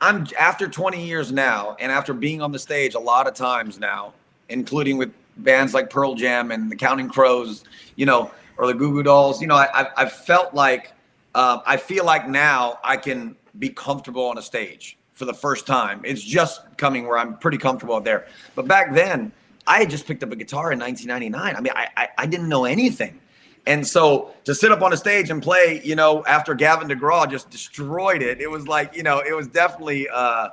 I'm 0.00 0.26
after 0.38 0.68
20 0.68 1.04
years 1.04 1.32
now, 1.32 1.76
and 1.80 1.90
after 1.90 2.14
being 2.14 2.40
on 2.40 2.52
the 2.52 2.58
stage 2.58 2.94
a 2.94 3.00
lot 3.00 3.26
of 3.26 3.34
times 3.34 3.80
now, 3.80 4.12
including 4.48 4.96
with 4.96 5.12
bands 5.38 5.74
like 5.74 5.90
Pearl 5.90 6.14
Jam 6.14 6.50
and 6.50 6.70
the 6.70 6.76
Counting 6.76 7.08
Crows, 7.08 7.64
you 7.96 8.06
know, 8.06 8.30
or 8.56 8.66
the 8.66 8.74
Goo 8.74 8.92
Goo 8.92 9.02
Dolls. 9.02 9.40
You 9.40 9.46
know, 9.46 9.56
I, 9.56 9.88
I've 9.96 10.12
felt 10.12 10.54
like 10.54 10.92
uh, 11.34 11.60
I 11.66 11.76
feel 11.76 12.04
like 12.04 12.28
now 12.28 12.78
I 12.84 12.96
can 12.96 13.36
be 13.58 13.70
comfortable 13.70 14.26
on 14.26 14.38
a 14.38 14.42
stage 14.42 14.98
for 15.12 15.24
the 15.24 15.34
first 15.34 15.66
time. 15.66 16.00
It's 16.04 16.22
just 16.22 16.60
coming 16.76 17.06
where 17.06 17.18
I'm 17.18 17.36
pretty 17.38 17.58
comfortable 17.58 17.96
out 17.96 18.04
there. 18.04 18.26
But 18.54 18.68
back 18.68 18.94
then, 18.94 19.32
I 19.66 19.80
had 19.80 19.90
just 19.90 20.06
picked 20.06 20.22
up 20.22 20.32
a 20.32 20.36
guitar 20.36 20.72
in 20.72 20.78
1999. 20.78 21.56
I 21.56 21.60
mean, 21.60 21.72
I, 21.74 21.88
I, 21.96 22.08
I 22.18 22.26
didn't 22.26 22.48
know 22.48 22.64
anything. 22.64 23.20
And 23.66 23.86
so 23.86 24.30
to 24.44 24.54
sit 24.54 24.72
up 24.72 24.80
on 24.80 24.94
a 24.94 24.96
stage 24.96 25.28
and 25.28 25.42
play, 25.42 25.82
you 25.84 25.94
know, 25.94 26.24
after 26.24 26.54
Gavin 26.54 26.88
DeGraw 26.88 27.30
just 27.30 27.50
destroyed 27.50 28.22
it, 28.22 28.40
it 28.40 28.50
was 28.50 28.66
like, 28.66 28.96
you 28.96 29.02
know, 29.02 29.18
it 29.18 29.34
was 29.34 29.46
definitely 29.46 30.08
uh, 30.08 30.48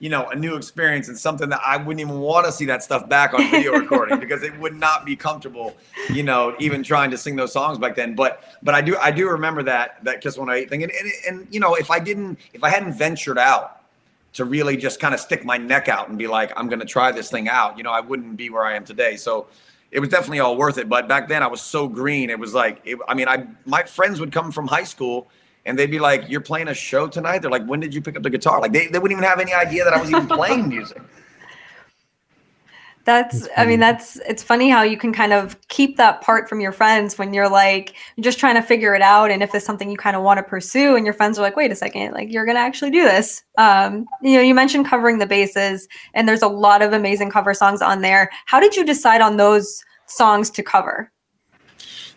you 0.00 0.08
know, 0.08 0.26
a 0.30 0.34
new 0.34 0.56
experience 0.56 1.08
and 1.08 1.16
something 1.16 1.50
that 1.50 1.60
I 1.64 1.76
wouldn't 1.76 2.00
even 2.00 2.20
want 2.20 2.46
to 2.46 2.52
see 2.52 2.64
that 2.64 2.82
stuff 2.82 3.06
back 3.06 3.34
on 3.34 3.50
video 3.50 3.72
recording 3.78 4.18
because 4.18 4.42
it 4.42 4.58
would 4.58 4.74
not 4.74 5.04
be 5.04 5.14
comfortable, 5.14 5.76
you 6.10 6.22
know, 6.22 6.56
even 6.58 6.82
trying 6.82 7.10
to 7.10 7.18
sing 7.18 7.36
those 7.36 7.52
songs 7.52 7.78
back 7.78 7.94
then. 7.94 8.14
But 8.14 8.42
but 8.62 8.74
I 8.74 8.80
do 8.80 8.96
I 8.96 9.10
do 9.10 9.28
remember 9.28 9.62
that 9.64 10.02
that 10.04 10.22
Kiss 10.22 10.38
108 10.38 10.70
thing. 10.70 10.82
And, 10.82 10.90
and, 10.90 11.12
and 11.28 11.54
you 11.54 11.60
know, 11.60 11.74
if 11.74 11.90
I 11.90 11.98
didn't 11.98 12.38
if 12.54 12.64
I 12.64 12.70
hadn't 12.70 12.94
ventured 12.94 13.36
out 13.36 13.82
to 14.32 14.46
really 14.46 14.76
just 14.78 15.00
kind 15.00 15.12
of 15.12 15.20
stick 15.20 15.44
my 15.44 15.58
neck 15.58 15.88
out 15.88 16.08
and 16.08 16.16
be 16.16 16.26
like, 16.26 16.50
I'm 16.56 16.70
gonna 16.70 16.86
try 16.86 17.12
this 17.12 17.30
thing 17.30 17.50
out, 17.50 17.76
you 17.76 17.84
know, 17.84 17.92
I 17.92 18.00
wouldn't 18.00 18.38
be 18.38 18.48
where 18.48 18.64
I 18.64 18.76
am 18.76 18.86
today. 18.86 19.16
So 19.16 19.48
it 19.90 20.00
was 20.00 20.08
definitely 20.08 20.40
all 20.40 20.56
worth 20.56 20.78
it. 20.78 20.88
But 20.88 21.08
back 21.08 21.28
then 21.28 21.42
I 21.42 21.46
was 21.46 21.60
so 21.60 21.86
green. 21.86 22.30
It 22.30 22.38
was 22.38 22.54
like 22.54 22.80
it, 22.86 22.98
I 23.06 23.12
mean, 23.12 23.28
I 23.28 23.46
my 23.66 23.82
friends 23.82 24.18
would 24.18 24.32
come 24.32 24.50
from 24.50 24.66
high 24.66 24.84
school 24.84 25.28
and 25.66 25.78
they'd 25.78 25.90
be 25.90 25.98
like, 25.98 26.28
"You're 26.28 26.40
playing 26.40 26.68
a 26.68 26.74
show 26.74 27.08
tonight." 27.08 27.38
They're 27.40 27.50
like, 27.50 27.66
"When 27.66 27.80
did 27.80 27.94
you 27.94 28.00
pick 28.00 28.16
up 28.16 28.22
the 28.22 28.30
guitar?" 28.30 28.60
Like 28.60 28.72
they, 28.72 28.86
they 28.88 28.98
wouldn't 28.98 29.18
even 29.18 29.28
have 29.28 29.40
any 29.40 29.52
idea 29.54 29.84
that 29.84 29.94
I 29.94 30.00
was 30.00 30.10
even 30.10 30.26
playing 30.38 30.68
music. 30.68 31.02
That's, 33.04 33.48
I 33.56 33.64
mean, 33.64 33.80
that's, 33.80 34.16
it's 34.28 34.42
funny 34.42 34.68
how 34.68 34.82
you 34.82 34.98
can 34.98 35.12
kind 35.12 35.32
of 35.32 35.56
keep 35.68 35.96
that 35.96 36.20
part 36.20 36.48
from 36.48 36.60
your 36.60 36.70
friends 36.70 37.16
when 37.16 37.32
you're 37.32 37.48
like, 37.48 37.96
you're 38.16 38.22
just 38.22 38.38
trying 38.38 38.56
to 38.56 38.62
figure 38.62 38.94
it 38.94 39.00
out. 39.00 39.30
And 39.30 39.42
if 39.42 39.54
it's 39.54 39.64
something 39.64 39.90
you 39.90 39.96
kind 39.96 40.16
of 40.16 40.22
want 40.22 40.38
to 40.38 40.42
pursue 40.42 40.96
and 40.96 41.06
your 41.06 41.14
friends 41.14 41.38
are 41.38 41.42
like, 41.42 41.56
wait 41.56 41.72
a 41.72 41.74
second, 41.74 42.12
like 42.12 42.30
you're 42.30 42.44
going 42.44 42.56
to 42.56 42.60
actually 42.60 42.90
do 42.90 43.02
this. 43.02 43.42
Um, 43.56 44.06
you 44.22 44.36
know, 44.36 44.42
you 44.42 44.54
mentioned 44.54 44.86
covering 44.86 45.18
the 45.18 45.26
bases 45.26 45.88
and 46.12 46.28
there's 46.28 46.42
a 46.42 46.48
lot 46.48 46.82
of 46.82 46.92
amazing 46.92 47.30
cover 47.30 47.54
songs 47.54 47.80
on 47.80 48.02
there. 48.02 48.30
How 48.44 48.60
did 48.60 48.76
you 48.76 48.84
decide 48.84 49.22
on 49.22 49.38
those 49.38 49.82
songs 50.06 50.50
to 50.50 50.62
cover? 50.62 51.10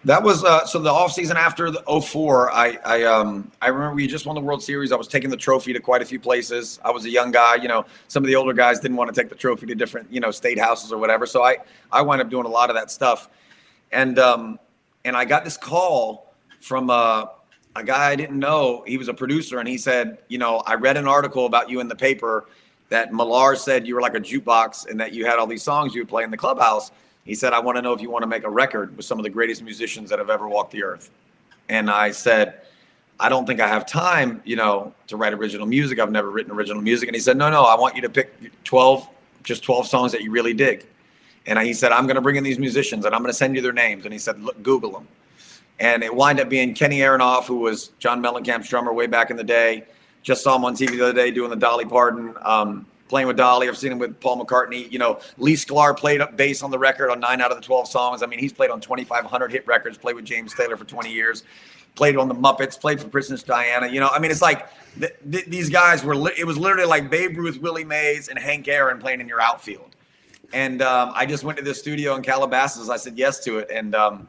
That 0.05 0.22
was 0.22 0.43
uh, 0.43 0.65
so 0.65 0.79
the 0.79 0.89
off 0.89 1.13
season 1.13 1.38
after 1.38 1.72
the 1.72 1.81
04, 1.81 2.51
I 2.51 2.77
I 2.83 3.03
um 3.03 3.50
I 3.62 3.67
remember 3.69 3.95
we 3.95 4.05
just 4.05 4.25
won 4.25 4.36
the 4.36 4.41
World 4.41 4.62
Series. 4.62 4.91
I 4.91 4.98
was 4.98 5.07
taking 5.07 5.29
the 5.29 5.38
trophy 5.38 5.72
to 5.72 5.79
quite 5.79 6.01
a 6.01 6.05
few 6.05 6.19
places. 6.19 6.79
I 6.83 6.91
was 6.91 7.05
a 7.05 7.10
young 7.10 7.31
guy, 7.31 7.55
you 7.55 7.69
know. 7.69 7.86
Some 8.10 8.22
of 8.22 8.27
the 8.27 8.36
older 8.36 8.53
guys 8.53 8.81
didn't 8.81 8.98
want 8.98 9.13
to 9.13 9.19
take 9.19 9.29
the 9.29 9.36
trophy 9.36 9.65
to 9.67 9.75
different, 9.75 10.12
you 10.12 10.19
know, 10.19 10.31
state 10.31 10.60
houses 10.60 10.91
or 10.91 10.98
whatever. 10.98 11.25
So 11.25 11.43
I 11.43 11.57
I 11.91 12.01
wound 12.01 12.22
up 12.22 12.29
doing 12.29 12.45
a 12.45 12.50
lot 12.50 12.69
of 12.69 12.75
that 12.75 12.91
stuff, 12.91 13.29
and 13.93 14.19
um 14.19 14.60
and 15.05 15.15
I 15.15 15.25
got 15.25 15.45
this 15.45 15.57
call 15.57 16.33
from 16.60 16.89
uh, 16.89 17.25
a 17.75 17.83
guy 17.83 18.12
I 18.12 18.15
didn't 18.15 18.39
know. 18.39 18.83
He 18.88 18.98
was 18.98 19.07
a 19.07 19.13
producer, 19.13 19.60
and 19.60 19.67
he 19.67 19.77
said, 19.77 20.19
you 20.27 20.38
know, 20.38 20.57
I 20.65 20.75
read 20.75 20.98
an 20.98 21.07
article 21.07 21.45
about 21.45 21.69
you 21.69 21.79
in 21.79 21.88
the 21.88 21.95
paper 21.95 22.45
that 22.89 23.12
Millar 23.13 23.55
said 23.55 23.88
you 23.88 23.95
were 23.95 24.01
like 24.01 24.15
a 24.15 24.19
jukebox 24.19 24.88
and 24.89 25.00
that 25.00 25.13
you 25.13 25.25
had 25.25 25.39
all 25.39 25.48
these 25.48 25.63
songs 25.63 25.95
you 25.95 26.01
would 26.01 26.10
play 26.10 26.24
in 26.24 26.31
the 26.31 26.38
clubhouse. 26.38 26.91
He 27.25 27.35
said, 27.35 27.53
I 27.53 27.59
want 27.59 27.77
to 27.77 27.81
know 27.81 27.93
if 27.93 28.01
you 28.01 28.09
want 28.09 28.23
to 28.23 28.27
make 28.27 28.43
a 28.43 28.49
record 28.49 28.95
with 28.97 29.05
some 29.05 29.17
of 29.17 29.23
the 29.23 29.29
greatest 29.29 29.63
musicians 29.63 30.09
that 30.09 30.19
have 30.19 30.29
ever 30.29 30.47
walked 30.47 30.71
the 30.71 30.83
earth. 30.83 31.09
And 31.69 31.89
I 31.89 32.11
said, 32.11 32.61
I 33.19 33.29
don't 33.29 33.45
think 33.45 33.59
I 33.59 33.67
have 33.67 33.85
time, 33.85 34.41
you 34.43 34.55
know, 34.55 34.93
to 35.07 35.17
write 35.17 35.33
original 35.33 35.65
music. 35.65 35.99
I've 35.99 36.11
never 36.11 36.29
written 36.29 36.51
original 36.51 36.81
music. 36.81 37.07
And 37.07 37.15
he 37.15 37.21
said, 37.21 37.37
No, 37.37 37.49
no, 37.49 37.63
I 37.63 37.75
want 37.75 37.95
you 37.95 38.01
to 38.01 38.09
pick 38.09 38.33
12, 38.63 39.07
just 39.43 39.63
12 39.63 39.87
songs 39.87 40.11
that 40.11 40.21
you 40.21 40.31
really 40.31 40.53
dig. 40.53 40.85
And 41.45 41.59
he 41.59 41.73
said, 41.73 41.91
I'm 41.91 42.05
going 42.05 42.15
to 42.15 42.21
bring 42.21 42.37
in 42.37 42.43
these 42.43 42.59
musicians 42.59 43.05
and 43.05 43.13
I'm 43.13 43.21
going 43.21 43.31
to 43.31 43.37
send 43.37 43.55
you 43.55 43.61
their 43.61 43.73
names. 43.73 44.05
And 44.05 44.13
he 44.13 44.19
said, 44.19 44.41
Look, 44.41 44.61
Google 44.61 44.91
them. 44.91 45.07
And 45.79 46.03
it 46.03 46.13
wound 46.13 46.39
up 46.39 46.49
being 46.49 46.73
Kenny 46.73 46.99
Aronoff, 46.99 47.45
who 47.45 47.59
was 47.59 47.89
John 47.99 48.21
Mellencamp's 48.21 48.69
drummer 48.69 48.93
way 48.93 49.07
back 49.07 49.31
in 49.31 49.37
the 49.37 49.43
day. 49.43 49.85
Just 50.21 50.43
saw 50.43 50.55
him 50.55 50.65
on 50.65 50.75
TV 50.75 50.91
the 50.91 51.03
other 51.03 51.13
day 51.13 51.31
doing 51.31 51.49
the 51.49 51.55
Dolly 51.55 51.85
Parton, 51.85 52.35
um, 52.43 52.85
playing 53.13 53.27
with 53.27 53.38
Dolly. 53.38 53.70
I've 53.70 53.77
seen 53.77 53.91
him 53.91 54.00
with 54.00 54.20
Paul 54.20 54.43
McCartney. 54.43 54.91
You 54.91 54.98
know, 54.98 55.20
Lee 55.38 55.53
Sklar 55.53 55.96
played 55.96 56.20
bass 56.36 56.63
on 56.63 56.72
the 56.72 56.79
record 56.79 57.12
on 57.12 57.20
nine 57.20 57.41
out 57.41 57.51
of 57.51 57.58
the 57.58 57.63
12 57.63 57.88
songs. 57.88 58.24
I 58.24 58.25
mean, 58.25 58.39
he's 58.39 58.51
played 58.51 58.72
on 58.72 58.82
2,500 58.82 59.51
hit 59.51 59.67
records, 59.67 60.00
played 60.00 60.15
with 60.15 60.25
James 60.25 60.51
Taylor 60.55 60.77
for 60.77 60.86
20 60.86 61.13
years 61.13 61.43
played 61.93 62.17
on 62.17 62.27
the 62.27 62.34
Muppets, 62.34 62.79
played 62.79 63.00
for 63.00 63.08
Princess 63.08 63.43
Diana. 63.43 63.88
You 63.88 64.00
know, 64.00 64.08
I 64.08 64.17
mean, 64.17 64.32
it's 64.32 64.41
like 64.41 64.67
th- 65.00 65.13
th- 65.32 65.46
these 65.46 65.70
guys 65.70 66.03
were. 66.03 66.15
Li- 66.15 66.34
it 66.39 66.43
was 66.43 66.58
literally 66.58 66.88
like 66.88 67.12
Babe 67.12 67.38
Ruth, 67.38 67.62
Willie 67.62 67.84
Mays, 67.84 68.29
and 68.29 68.39
Hank 68.39 68.67
Aaron 68.67 68.98
playing 68.98 69.22
in 69.22 69.27
your 69.27 69.39
outfield. 69.39 69.96
And 70.51 70.82
um, 70.82 71.12
I 71.13 71.27
just 71.27 71.43
went 71.43 71.60
to 71.60 71.63
the 71.63 71.75
studio 71.75 72.15
in 72.15 72.24
Calabasas. 72.24 72.89
I 72.89 72.98
said 72.98 73.15
yes 73.15 73.39
to 73.41 73.60
it, 73.60 73.70
and 73.72 73.93
um, 73.93 74.27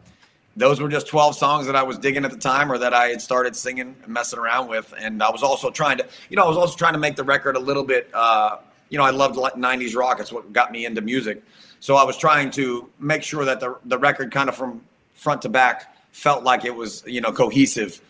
those 0.57 0.79
were 0.79 0.91
just 0.91 1.07
12 1.07 1.37
songs 1.37 1.67
that 1.67 1.75
I 1.75 1.83
was 1.83 1.99
digging 1.99 2.25
at 2.25 2.31
the 2.31 2.37
time, 2.37 2.71
or 2.71 2.79
that 2.79 2.93
I 2.93 3.09
had 3.09 3.23
started 3.23 3.57
singing 3.57 3.97
and 4.03 4.09
messing 4.09 4.39
around 4.39 4.69
with. 4.69 4.93
And 4.99 5.23
I 5.23 5.31
was 5.31 5.43
also 5.43 5.71
trying 5.71 5.99
to, 5.99 6.07
you 6.29 6.37
know, 6.37 6.45
I 6.45 6.49
was 6.49 6.57
also 6.57 6.77
trying 6.77 6.95
to 6.95 6.99
make 6.99 7.17
the 7.17 7.25
record 7.25 7.57
a 7.57 7.61
little 7.61 7.85
bit. 7.85 8.11
Uh, 8.13 8.59
you 8.89 8.99
know, 8.99 9.05
I 9.05 9.11
loved 9.11 9.37
90s 9.37 9.97
rock. 9.97 10.21
It's 10.21 10.33
what 10.33 10.53
got 10.53 10.73
me 10.73 10.87
into 10.87 11.01
music. 11.01 11.43
So 11.81 11.97
I 11.97 12.05
was 12.05 12.17
trying 12.17 12.51
to 12.53 12.89
make 12.99 13.23
sure 13.23 13.45
that 13.45 13.61
the 13.61 13.79
the 13.85 13.99
record 13.99 14.33
kind 14.33 14.49
of 14.49 14.57
from 14.57 14.83
front 15.15 15.43
to 15.43 15.49
back 15.49 15.95
felt 16.13 16.43
like 16.43 16.65
it 16.65 16.75
was 16.75 17.03
you 17.07 17.21
know 17.21 17.31
cohesive, 17.31 18.01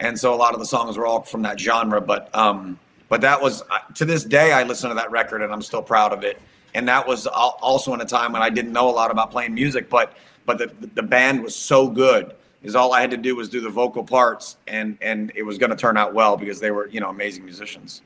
and 0.00 0.18
so 0.18 0.34
a 0.34 0.36
lot 0.36 0.52
of 0.54 0.58
the 0.58 0.66
songs 0.66 0.96
were 0.96 1.06
all 1.06 1.22
from 1.22 1.42
that 1.42 1.60
genre. 1.60 2.00
But 2.00 2.34
um, 2.34 2.78
but 3.08 3.20
that 3.20 3.42
was 3.42 3.62
to 3.94 4.04
this 4.04 4.24
day 4.24 4.52
I 4.52 4.62
listen 4.62 4.88
to 4.88 4.94
that 4.94 5.10
record 5.10 5.42
and 5.42 5.52
I'm 5.52 5.62
still 5.62 5.82
proud 5.82 6.12
of 6.12 6.24
it. 6.24 6.40
And 6.74 6.88
that 6.88 7.06
was 7.06 7.26
also 7.26 7.92
in 7.92 8.00
a 8.00 8.04
time 8.04 8.32
when 8.32 8.42
I 8.42 8.48
didn't 8.48 8.72
know 8.72 8.88
a 8.88 8.92
lot 8.92 9.10
about 9.10 9.30
playing 9.30 9.54
music, 9.54 9.90
but 9.90 10.16
but 10.46 10.58
the 10.58 10.72
the 10.94 11.02
band 11.02 11.42
was 11.42 11.54
so 11.54 11.88
good 11.88 12.34
is 12.62 12.74
all 12.74 12.92
I 12.92 13.00
had 13.00 13.10
to 13.10 13.16
do 13.16 13.36
was 13.36 13.48
do 13.48 13.60
the 13.60 13.70
vocal 13.70 14.04
parts 14.04 14.56
and 14.66 14.96
and 15.00 15.32
it 15.34 15.42
was 15.42 15.58
going 15.58 15.70
to 15.70 15.76
turn 15.76 15.96
out 15.96 16.14
well 16.14 16.36
because 16.36 16.60
they 16.60 16.70
were 16.70 16.88
you 16.88 17.00
know 17.00 17.10
amazing 17.10 17.44
musicians. 17.44 18.02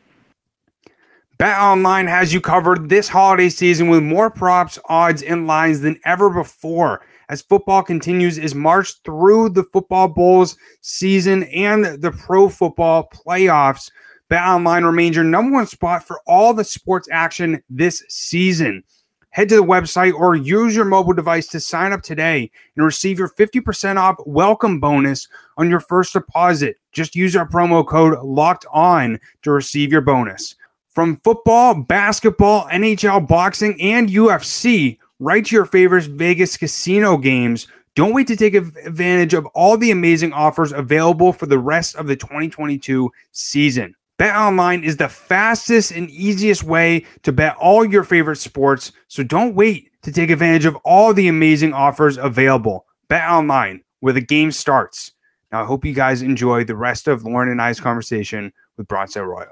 BetOnline 1.39 2.09
has 2.09 2.33
you 2.33 2.41
covered 2.41 2.89
this 2.89 3.09
holiday 3.09 3.49
season 3.49 3.89
with 3.89 4.05
more 4.05 4.31
props, 4.31 4.79
odds, 4.89 5.21
and 5.21 5.49
lines 5.49 5.81
than 5.81 5.99
ever 6.05 6.31
before 6.31 7.05
as 7.29 7.43
football 7.43 7.83
continues 7.83 8.39
is 8.39 8.55
March 8.55 9.03
through 9.03 9.49
the 9.49 9.65
football 9.65 10.07
bowls 10.07 10.57
season 10.81 11.43
and 11.45 11.85
the 12.01 12.13
pro 12.13 12.49
football 12.49 13.11
playoffs. 13.13 13.91
BetOnline 14.31 14.85
remains 14.85 15.17
your 15.17 15.25
number 15.25 15.57
one 15.57 15.67
spot 15.67 16.07
for 16.07 16.21
all 16.25 16.55
the 16.55 16.63
sports 16.63 17.09
action 17.11 17.61
this 17.69 18.05
season. 18.09 18.85
Head 19.31 19.49
to 19.49 19.57
the 19.57 19.63
website 19.65 20.15
or 20.15 20.37
use 20.37 20.77
your 20.77 20.85
mobile 20.85 21.15
device 21.15 21.49
to 21.49 21.59
sign 21.59 21.93
up 21.93 22.03
today 22.03 22.49
and 22.77 22.85
receive 22.85 23.19
your 23.19 23.31
50% 23.31 23.97
off 23.97 24.15
welcome 24.25 24.79
bonus 24.79 25.27
on 25.57 25.69
your 25.69 25.81
first 25.81 26.13
deposit. 26.13 26.77
Just 26.93 27.17
use 27.17 27.35
our 27.35 27.49
promo 27.49 27.85
code 27.85 28.17
locked 28.23 28.67
on 28.73 29.19
to 29.43 29.51
receive 29.51 29.91
your 29.91 30.01
bonus. 30.01 30.55
From 30.95 31.17
football, 31.25 31.75
basketball, 31.75 32.69
NHL, 32.69 33.27
boxing, 33.27 33.81
and 33.81 34.09
UFC, 34.09 34.99
right 35.19 35.45
to 35.45 35.57
your 35.57 35.67
favorite 35.67 36.05
Vegas 36.05 36.57
casino 36.57 37.17
games. 37.17 37.67
Don't 37.97 38.15
wait 38.15 38.29
to 38.29 38.37
take 38.37 38.55
advantage 38.55 39.35
of 39.35 39.45
all 39.47 39.77
the 39.77 39.91
amazing 39.91 40.33
offers 40.33 40.73
available 40.73 41.33
for 41.33 41.47
the 41.47 41.59
rest 41.59 41.97
of 41.97 42.07
the 42.07 42.15
2022 42.15 43.11
season. 43.33 43.97
BetOnline 44.21 44.85
is 44.85 44.97
the 44.97 45.09
fastest 45.09 45.91
and 45.91 46.09
easiest 46.11 46.63
way 46.63 47.05
to 47.25 47.33
bet 47.33 47.57
all 47.57 47.85
your 47.85 48.05
favorite 48.05 48.37
sports, 48.37 48.93
so 49.09 49.25
don't 49.25 49.57
wait 49.57 49.91
to 50.03 50.13
take 50.13 50.31
advantage 50.31 50.65
of 50.65 50.77
all 50.85 51.13
the 51.13 51.27
amazing 51.27 51.73
offers 51.73 52.19
available. 52.19 52.87
BetOnline, 53.11 53.81
where 53.99 54.13
the 54.13 54.21
game 54.21 54.53
starts. 54.53 55.11
Now, 55.51 55.63
I 55.63 55.67
hope 55.67 55.85
you 55.85 55.93
guys 55.93 56.23
enjoy 56.23 56.63
the 56.63 56.77
rest 56.77 57.09
of 57.09 57.25
Lauren 57.25 57.49
and 57.49 57.61
I's 57.61 57.81
conversation 57.81 58.53
with 58.77 58.87
Bronson 58.87 59.23
Arroyo. 59.23 59.51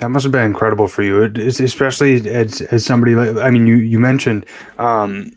That 0.00 0.08
must 0.08 0.22
have 0.24 0.32
been 0.32 0.44
incredible 0.44 0.88
for 0.88 1.02
you, 1.02 1.22
especially 1.22 2.26
as, 2.30 2.62
as 2.62 2.86
somebody. 2.86 3.14
I 3.14 3.50
mean, 3.50 3.66
you 3.66 3.76
you 3.76 3.98
mentioned 3.98 4.46
um, 4.78 5.30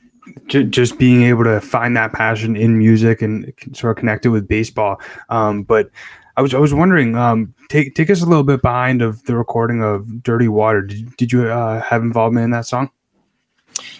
j- 0.47 0.63
just 0.63 0.97
being 0.97 1.23
able 1.23 1.43
to 1.43 1.59
find 1.59 1.97
that 1.97 2.13
passion 2.13 2.55
in 2.55 2.77
music 2.77 3.21
and 3.21 3.51
sort 3.73 3.91
of 3.91 3.97
connect 3.99 4.25
it 4.25 4.29
with 4.29 4.47
baseball. 4.47 5.01
Um, 5.29 5.63
but 5.63 5.89
I 6.37 6.41
was 6.41 6.53
I 6.53 6.59
was 6.59 6.73
wondering, 6.73 7.15
um, 7.15 7.53
take 7.67 7.93
take 7.93 8.09
us 8.09 8.21
a 8.21 8.25
little 8.25 8.43
bit 8.43 8.61
behind 8.61 9.01
of 9.01 9.23
the 9.25 9.35
recording 9.35 9.83
of 9.83 10.23
"Dirty 10.23 10.47
Water." 10.47 10.81
Did, 10.81 11.15
did 11.17 11.31
you 11.33 11.49
uh, 11.49 11.81
have 11.81 12.01
involvement 12.01 12.45
in 12.45 12.51
that 12.51 12.65
song? 12.65 12.89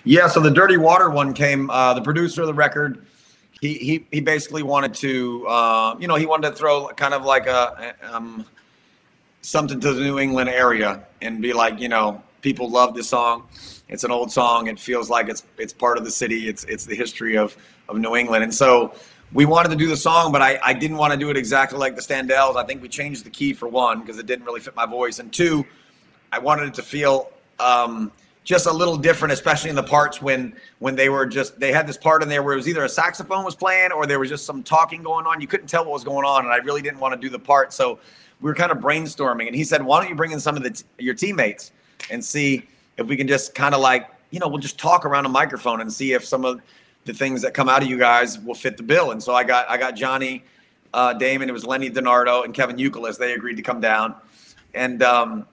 Yeah, 0.05 0.27
so 0.27 0.39
the 0.39 0.49
"Dirty 0.49 0.77
Water" 0.77 1.09
one 1.09 1.33
came. 1.33 1.69
Uh, 1.69 1.93
the 1.93 2.01
producer 2.01 2.41
of 2.41 2.47
the 2.47 2.53
record, 2.53 3.05
he 3.59 3.73
he 3.73 4.05
he 4.11 4.21
basically 4.21 4.63
wanted 4.63 4.93
to, 4.95 5.45
uh, 5.45 5.95
you 5.99 6.07
know, 6.07 6.15
he 6.15 6.25
wanted 6.25 6.51
to 6.51 6.55
throw 6.55 6.87
kind 6.95 7.13
of 7.13 7.25
like 7.25 7.47
a 7.47 7.95
um, 8.11 8.45
something 9.43 9.79
to 9.79 9.93
the 9.93 10.01
New 10.01 10.17
England 10.17 10.49
area 10.49 11.05
and 11.21 11.41
be 11.41 11.53
like, 11.53 11.79
you 11.79 11.89
know, 11.89 12.23
people 12.41 12.69
love 12.69 12.95
this 12.95 13.09
song. 13.09 13.47
It's 13.89 14.03
an 14.03 14.11
old 14.11 14.31
song. 14.31 14.67
It 14.67 14.79
feels 14.79 15.09
like 15.09 15.29
it's 15.29 15.43
it's 15.57 15.73
part 15.73 15.97
of 15.97 16.05
the 16.05 16.11
city. 16.11 16.47
It's 16.47 16.63
it's 16.63 16.85
the 16.85 16.95
history 16.95 17.37
of 17.37 17.55
of 17.87 17.97
New 17.97 18.15
England. 18.15 18.43
And 18.43 18.53
so 18.53 18.95
we 19.33 19.45
wanted 19.45 19.69
to 19.69 19.75
do 19.75 19.87
the 19.87 19.97
song, 19.97 20.31
but 20.31 20.41
I, 20.41 20.59
I 20.63 20.73
didn't 20.73 20.97
want 20.97 21.11
to 21.11 21.19
do 21.19 21.29
it 21.29 21.37
exactly 21.37 21.77
like 21.77 21.95
the 21.95 22.01
Standells. 22.01 22.55
I 22.55 22.63
think 22.63 22.81
we 22.81 22.87
changed 22.87 23.25
the 23.25 23.29
key 23.29 23.53
for 23.53 23.67
one 23.67 24.01
because 24.01 24.17
it 24.17 24.25
didn't 24.25 24.45
really 24.45 24.61
fit 24.61 24.75
my 24.75 24.85
voice, 24.85 25.19
and 25.19 25.31
two, 25.31 25.65
I 26.31 26.39
wanted 26.39 26.69
it 26.69 26.73
to 26.75 26.83
feel 26.83 27.31
um, 27.59 28.11
just 28.43 28.65
a 28.65 28.71
little 28.71 28.97
different, 28.97 29.31
especially 29.31 29.69
in 29.69 29.75
the 29.75 29.83
parts 29.83 30.21
when 30.21 30.55
when 30.79 30.95
they 30.95 31.09
were 31.09 31.25
just 31.25 31.59
they 31.59 31.71
had 31.71 31.87
this 31.87 31.97
part 31.97 32.21
in 32.21 32.29
there 32.29 32.43
where 32.43 32.53
it 32.53 32.57
was 32.57 32.67
either 32.67 32.83
a 32.83 32.89
saxophone 32.89 33.45
was 33.45 33.55
playing 33.55 33.91
or 33.91 34.05
there 34.05 34.19
was 34.19 34.29
just 34.29 34.45
some 34.45 34.63
talking 34.63 35.01
going 35.01 35.25
on. 35.25 35.39
You 35.39 35.47
couldn't 35.47 35.67
tell 35.67 35.83
what 35.85 35.93
was 35.93 36.03
going 36.03 36.25
on, 36.25 36.45
and 36.45 36.53
I 36.53 36.57
really 36.57 36.81
didn't 36.81 36.99
want 36.99 37.13
to 37.13 37.19
do 37.19 37.29
the 37.29 37.39
part. 37.39 37.71
So 37.71 37.99
we 38.41 38.49
were 38.49 38.55
kind 38.55 38.71
of 38.71 38.79
brainstorming, 38.79 39.47
and 39.47 39.55
he 39.55 39.63
said, 39.63 39.81
"Why 39.81 40.01
don't 40.01 40.09
you 40.09 40.15
bring 40.15 40.31
in 40.31 40.39
some 40.39 40.57
of 40.57 40.63
the 40.63 40.83
your 40.99 41.13
teammates 41.13 41.71
and 42.11 42.23
see 42.23 42.67
if 42.97 43.07
we 43.07 43.15
can 43.15 43.27
just 43.27 43.55
kind 43.55 43.73
of 43.73 43.81
like 43.81 44.09
you 44.31 44.39
know 44.39 44.47
we'll 44.47 44.59
just 44.59 44.77
talk 44.77 45.05
around 45.05 45.25
a 45.25 45.29
microphone 45.29 45.81
and 45.81 45.91
see 45.91 46.13
if 46.13 46.25
some 46.25 46.43
of 46.43 46.61
the 47.05 47.13
things 47.13 47.41
that 47.41 47.53
come 47.53 47.67
out 47.69 47.81
of 47.81 47.89
you 47.89 47.97
guys 47.97 48.39
will 48.39 48.55
fit 48.55 48.75
the 48.77 48.83
bill." 48.83 49.11
And 49.11 49.23
so 49.23 49.33
I 49.33 49.43
got 49.45 49.69
I 49.69 49.77
got 49.77 49.95
Johnny 49.95 50.43
uh, 50.93 51.13
Damon, 51.13 51.49
it 51.49 51.53
was 51.53 51.65
Lenny 51.65 51.89
DiNardo 51.89 52.45
and 52.45 52.53
Kevin 52.53 52.77
Youkilis. 52.77 53.17
They 53.17 53.33
agreed 53.33 53.55
to 53.55 53.63
come 53.63 53.81
down, 53.81 54.15
and 54.73 55.01
um, 55.01 55.45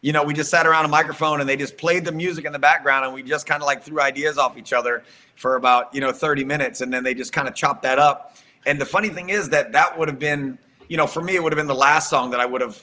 you 0.00 0.12
know 0.12 0.22
we 0.22 0.34
just 0.34 0.50
sat 0.50 0.66
around 0.66 0.84
a 0.84 0.88
microphone 0.88 1.40
and 1.40 1.48
they 1.48 1.56
just 1.56 1.76
played 1.76 2.04
the 2.04 2.12
music 2.12 2.44
in 2.44 2.52
the 2.52 2.58
background, 2.58 3.04
and 3.04 3.14
we 3.14 3.22
just 3.22 3.46
kind 3.46 3.62
of 3.62 3.66
like 3.66 3.82
threw 3.82 4.00
ideas 4.00 4.38
off 4.38 4.56
each 4.56 4.72
other 4.72 5.04
for 5.36 5.56
about 5.56 5.94
you 5.94 6.00
know 6.00 6.12
30 6.12 6.44
minutes, 6.44 6.80
and 6.80 6.92
then 6.92 7.04
they 7.04 7.14
just 7.14 7.32
kind 7.32 7.48
of 7.48 7.54
chopped 7.54 7.82
that 7.82 7.98
up. 7.98 8.36
And 8.66 8.80
the 8.80 8.86
funny 8.86 9.08
thing 9.08 9.30
is 9.30 9.48
that 9.50 9.72
that 9.72 9.98
would 9.98 10.08
have 10.08 10.18
been 10.18 10.58
you 10.88 10.96
know, 10.96 11.06
for 11.06 11.22
me, 11.22 11.36
it 11.36 11.42
would 11.42 11.52
have 11.52 11.58
been 11.58 11.66
the 11.66 11.74
last 11.74 12.10
song 12.10 12.30
that 12.30 12.40
I 12.40 12.46
would 12.46 12.60
have. 12.60 12.82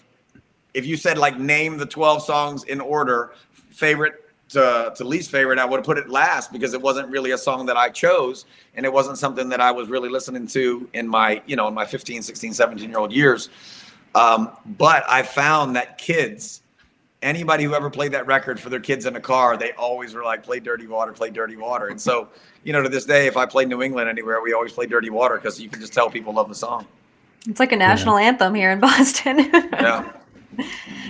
If 0.74 0.86
you 0.86 0.98
said 0.98 1.18
like 1.18 1.40
name 1.40 1.78
the 1.78 1.86
twelve 1.86 2.24
songs 2.24 2.64
in 2.66 2.80
order, 2.80 3.34
favorite 3.70 4.22
to, 4.50 4.94
to 4.96 5.04
least 5.04 5.32
favorite, 5.32 5.58
I 5.58 5.66
would 5.66 5.78
have 5.78 5.86
put 5.86 5.98
it 5.98 6.10
last 6.10 6.52
because 6.52 6.74
it 6.74 6.82
wasn't 6.82 7.10
really 7.10 7.32
a 7.32 7.38
song 7.38 7.66
that 7.66 7.78
I 7.78 7.90
chose, 7.90 8.46
and 8.76 8.86
it 8.86 8.94
wasn't 8.94 9.18
something 9.18 9.50
that 9.50 9.60
I 9.60 9.72
was 9.72 9.90
really 9.90 10.10
listening 10.10 10.48
to 10.48 10.88
in 10.94 11.08
my 11.08 11.42
you 11.46 11.56
know 11.56 11.68
in 11.68 11.74
my 11.74 11.86
15, 11.86 12.22
16, 12.22 12.54
17 12.54 12.90
year 12.90 13.00
old 13.00 13.12
years. 13.12 13.50
Um, 14.14 14.52
but 14.78 15.04
I 15.10 15.24
found 15.24 15.76
that 15.76 15.98
kids 15.98 16.62
anybody 17.26 17.64
who 17.64 17.74
ever 17.74 17.90
played 17.90 18.12
that 18.14 18.28
record 18.28 18.60
for 18.60 18.70
their 18.70 18.80
kids 18.80 19.06
in 19.06 19.16
a 19.16 19.20
car, 19.20 19.58
they 19.58 19.74
always 19.74 20.14
were 20.14 20.24
like, 20.24 20.44
play 20.44 20.60
Dirty 20.60 20.88
Water, 20.88 21.12
play 21.12 21.32
Dirty 21.32 21.56
Water. 21.56 21.88
And 21.88 22.00
so, 22.00 22.30
you 22.64 22.72
know, 22.72 22.82
to 22.82 22.88
this 22.88 23.04
day, 23.06 23.28
if 23.28 23.36
I 23.36 23.46
play 23.46 23.66
New 23.66 23.82
England 23.82 24.08
anywhere, 24.08 24.42
we 24.42 24.54
always 24.54 24.72
play 24.72 24.86
Dirty 24.86 25.10
Water 25.10 25.36
because 25.36 25.60
you 25.60 25.68
can 25.68 25.82
just 25.82 25.92
tell 25.92 26.10
people 26.10 26.34
love 26.34 26.48
the 26.48 26.56
song. 26.56 26.86
It's 27.48 27.60
like 27.60 27.72
a 27.72 27.76
national 27.76 28.20
yeah. 28.20 28.28
anthem 28.28 28.54
here 28.54 28.72
in 28.72 28.80
Boston. 28.80 29.40
yeah. 29.40 30.12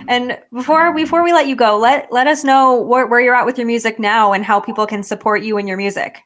And 0.08 0.38
before 0.52 0.92
before 0.92 1.22
we 1.22 1.32
let 1.32 1.46
you 1.46 1.54
go, 1.54 1.78
let 1.78 2.10
let 2.10 2.26
us 2.26 2.42
know 2.42 2.80
where, 2.80 3.06
where 3.06 3.20
you're 3.20 3.34
at 3.34 3.46
with 3.46 3.58
your 3.58 3.66
music 3.66 3.98
now 3.98 4.32
and 4.32 4.44
how 4.44 4.58
people 4.58 4.86
can 4.86 5.02
support 5.02 5.42
you 5.42 5.58
and 5.58 5.68
your 5.68 5.76
music. 5.76 6.22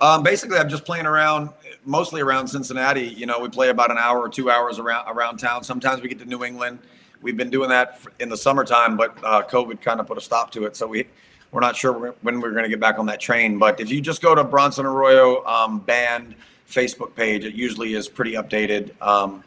Um, 0.00 0.22
basically, 0.22 0.58
I'm 0.58 0.68
just 0.68 0.84
playing 0.84 1.06
around, 1.06 1.50
mostly 1.84 2.20
around 2.20 2.48
Cincinnati. 2.48 3.06
You 3.06 3.26
know, 3.26 3.38
we 3.40 3.48
play 3.48 3.68
about 3.70 3.90
an 3.90 3.98
hour 3.98 4.18
or 4.18 4.28
two 4.28 4.50
hours 4.50 4.78
around 4.78 5.08
around 5.08 5.38
town. 5.38 5.64
Sometimes 5.64 6.00
we 6.00 6.08
get 6.08 6.18
to 6.20 6.24
New 6.24 6.44
England. 6.44 6.78
We've 7.26 7.36
been 7.36 7.50
doing 7.50 7.68
that 7.70 8.00
in 8.20 8.28
the 8.28 8.36
summertime, 8.36 8.96
but 8.96 9.18
uh, 9.24 9.42
COVID 9.42 9.80
kind 9.80 9.98
of 9.98 10.06
put 10.06 10.16
a 10.16 10.20
stop 10.20 10.52
to 10.52 10.64
it. 10.64 10.76
So 10.76 10.86
we 10.86 11.06
we're 11.50 11.60
not 11.60 11.74
sure 11.74 12.14
when 12.22 12.40
we're 12.40 12.52
going 12.52 12.62
to 12.62 12.68
get 12.68 12.80
back 12.80 12.98
on 12.98 13.06
that 13.06 13.18
train. 13.18 13.58
But 13.58 13.80
if 13.80 13.90
you 13.90 14.00
just 14.00 14.22
go 14.22 14.34
to 14.34 14.44
Bronson 14.44 14.86
Arroyo 14.86 15.44
um, 15.44 15.80
Band 15.80 16.36
Facebook 16.68 17.14
page. 17.14 17.44
It 17.44 17.54
usually 17.54 17.94
is 17.94 18.08
pretty 18.08 18.34
updated. 18.34 18.90
Um, 19.00 19.42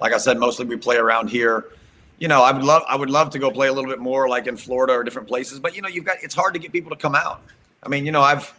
like 0.00 0.12
I 0.12 0.18
said, 0.18 0.38
mostly 0.38 0.66
we 0.66 0.76
play 0.76 0.96
around 0.96 1.28
here. 1.28 1.66
you 2.18 2.28
know, 2.28 2.42
I 2.42 2.52
would 2.52 2.62
love 2.62 2.82
I 2.88 2.96
would 2.96 3.10
love 3.10 3.30
to 3.30 3.38
go 3.38 3.50
play 3.50 3.68
a 3.68 3.72
little 3.72 3.90
bit 3.90 3.98
more 3.98 4.28
like 4.28 4.46
in 4.46 4.56
Florida 4.56 4.92
or 4.92 5.02
different 5.02 5.28
places, 5.28 5.58
but 5.58 5.74
you 5.74 5.82
know, 5.82 5.88
you've 5.88 6.04
got 6.04 6.18
it's 6.22 6.34
hard 6.34 6.54
to 6.54 6.60
get 6.60 6.72
people 6.72 6.90
to 6.90 6.96
come 6.96 7.14
out. 7.14 7.42
I 7.82 7.88
mean, 7.88 8.06
you 8.06 8.12
know, 8.12 8.22
I've 8.22 8.52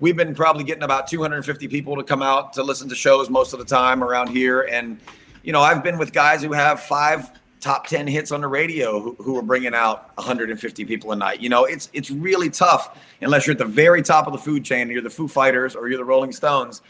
we've 0.00 0.16
been 0.16 0.34
probably 0.34 0.64
getting 0.64 0.82
about 0.82 1.06
250 1.06 1.68
people 1.68 1.96
to 1.96 2.02
come 2.02 2.22
out 2.22 2.52
to 2.54 2.62
listen 2.62 2.88
to 2.88 2.94
shows 2.94 3.30
most 3.30 3.52
of 3.52 3.58
the 3.58 3.64
time 3.64 4.02
around 4.02 4.28
here 4.28 4.62
and 4.62 4.98
you 5.42 5.52
know, 5.52 5.62
I've 5.62 5.82
been 5.82 5.96
with 5.96 6.12
guys 6.12 6.42
who 6.42 6.52
have 6.52 6.82
five 6.82 7.30
top 7.60 7.86
10 7.86 8.06
hits 8.06 8.32
on 8.32 8.40
the 8.40 8.48
radio 8.48 9.00
who, 9.00 9.14
who 9.16 9.36
are 9.36 9.42
bringing 9.42 9.74
out 9.74 10.16
150 10.16 10.84
people 10.84 11.12
a 11.12 11.16
night. 11.16 11.40
You 11.40 11.48
know, 11.48 11.64
it's 11.64 11.90
it's 11.92 12.10
really 12.10 12.50
tough 12.50 12.98
unless 13.20 13.46
you're 13.46 13.52
at 13.52 13.58
the 13.58 13.64
very 13.64 14.02
top 14.02 14.26
of 14.26 14.32
the 14.32 14.38
food 14.38 14.64
chain, 14.64 14.88
you're 14.88 15.02
the 15.02 15.10
Foo 15.10 15.28
Fighters 15.28 15.76
or 15.76 15.88
you're 15.88 15.98
the 15.98 16.04
Rolling 16.04 16.32
Stones 16.32 16.82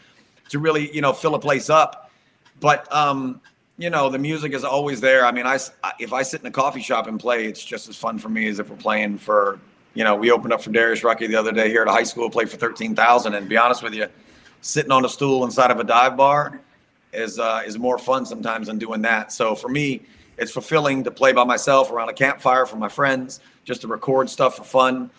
to 0.49 0.59
really, 0.59 0.93
you 0.93 1.01
know, 1.01 1.13
fill 1.13 1.35
a 1.35 1.39
place 1.39 1.69
up. 1.69 2.11
But 2.59 2.91
um, 2.93 3.41
you 3.77 3.89
know, 3.89 4.09
the 4.09 4.19
music 4.19 4.53
is 4.53 4.63
always 4.63 5.01
there. 5.01 5.25
I 5.25 5.31
mean, 5.31 5.45
I 5.45 5.57
if 5.99 6.13
I 6.13 6.23
sit 6.23 6.41
in 6.41 6.47
a 6.47 6.51
coffee 6.51 6.81
shop 6.81 7.07
and 7.07 7.19
play, 7.19 7.45
it's 7.45 7.63
just 7.63 7.89
as 7.89 7.97
fun 7.97 8.17
for 8.17 8.29
me 8.29 8.47
as 8.47 8.59
if 8.59 8.69
we're 8.69 8.75
playing 8.77 9.17
for, 9.17 9.59
you 9.93 10.03
know, 10.03 10.15
we 10.15 10.31
opened 10.31 10.53
up 10.53 10.61
for 10.61 10.71
Darius 10.71 11.03
Rucker 11.03 11.27
the 11.27 11.35
other 11.35 11.51
day 11.51 11.69
here 11.69 11.81
at 11.81 11.87
a 11.87 11.91
high 11.91 12.03
school, 12.03 12.29
played 12.29 12.49
for 12.49 12.57
13,000 12.57 13.33
and 13.33 13.49
be 13.49 13.57
honest 13.57 13.81
with 13.83 13.93
you, 13.93 14.07
sitting 14.61 14.91
on 14.91 15.03
a 15.03 15.09
stool 15.09 15.43
inside 15.43 15.71
of 15.71 15.79
a 15.79 15.83
dive 15.83 16.15
bar 16.15 16.61
is 17.13 17.39
uh, 17.39 17.63
is 17.65 17.77
more 17.77 17.97
fun 17.97 18.25
sometimes 18.25 18.67
than 18.67 18.77
doing 18.77 19.01
that. 19.01 19.31
So 19.31 19.55
for 19.55 19.67
me, 19.67 20.01
it's 20.41 20.51
fulfilling 20.51 21.03
to 21.03 21.11
play 21.11 21.31
by 21.31 21.43
myself 21.43 21.91
around 21.91 22.09
a 22.09 22.13
campfire 22.13 22.65
for 22.65 22.75
my 22.75 22.89
friends, 22.89 23.39
just 23.63 23.81
to 23.81 23.87
record 23.87 24.29
stuff 24.29 24.57
for 24.57 24.63
fun. 24.63 25.11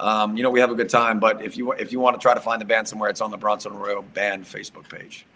Um, 0.00 0.36
you 0.36 0.42
know, 0.42 0.48
we 0.48 0.58
have 0.58 0.70
a 0.70 0.74
good 0.74 0.88
time. 0.88 1.20
But 1.20 1.44
if 1.44 1.56
you 1.56 1.72
if 1.72 1.92
you 1.92 2.00
want 2.00 2.18
to 2.18 2.20
try 2.20 2.32
to 2.32 2.40
find 2.40 2.60
the 2.60 2.64
band 2.64 2.88
somewhere, 2.88 3.10
it's 3.10 3.20
on 3.20 3.30
the 3.30 3.36
Bronson 3.36 3.72
Arroyo 3.72 4.00
Band 4.00 4.44
Facebook 4.44 4.88
page. 4.88 5.26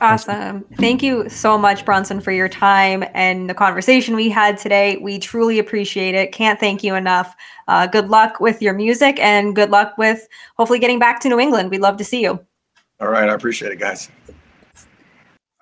Awesome. 0.00 0.64
Thank 0.78 1.02
you 1.02 1.28
so 1.28 1.56
much, 1.56 1.84
Bronson, 1.84 2.20
for 2.20 2.32
your 2.32 2.48
time 2.48 3.04
and 3.14 3.48
the 3.48 3.54
conversation 3.54 4.16
we 4.16 4.30
had 4.30 4.56
today. 4.56 4.96
We 4.96 5.18
truly 5.18 5.60
appreciate 5.60 6.16
it. 6.16 6.32
Can't 6.32 6.58
thank 6.58 6.82
you 6.82 6.96
enough. 6.96 7.36
Uh, 7.68 7.86
good 7.86 8.08
luck 8.08 8.40
with 8.40 8.60
your 8.60 8.72
music 8.72 9.20
and 9.20 9.54
good 9.54 9.70
luck 9.70 9.96
with 9.98 10.26
hopefully 10.56 10.80
getting 10.80 10.98
back 10.98 11.20
to 11.20 11.28
New 11.28 11.38
England. 11.38 11.70
We'd 11.70 11.82
love 11.82 11.98
to 11.98 12.04
see 12.04 12.22
you. 12.22 12.40
All 13.00 13.08
right. 13.08 13.28
I 13.28 13.34
appreciate 13.34 13.70
it, 13.70 13.78
guys. 13.78 14.10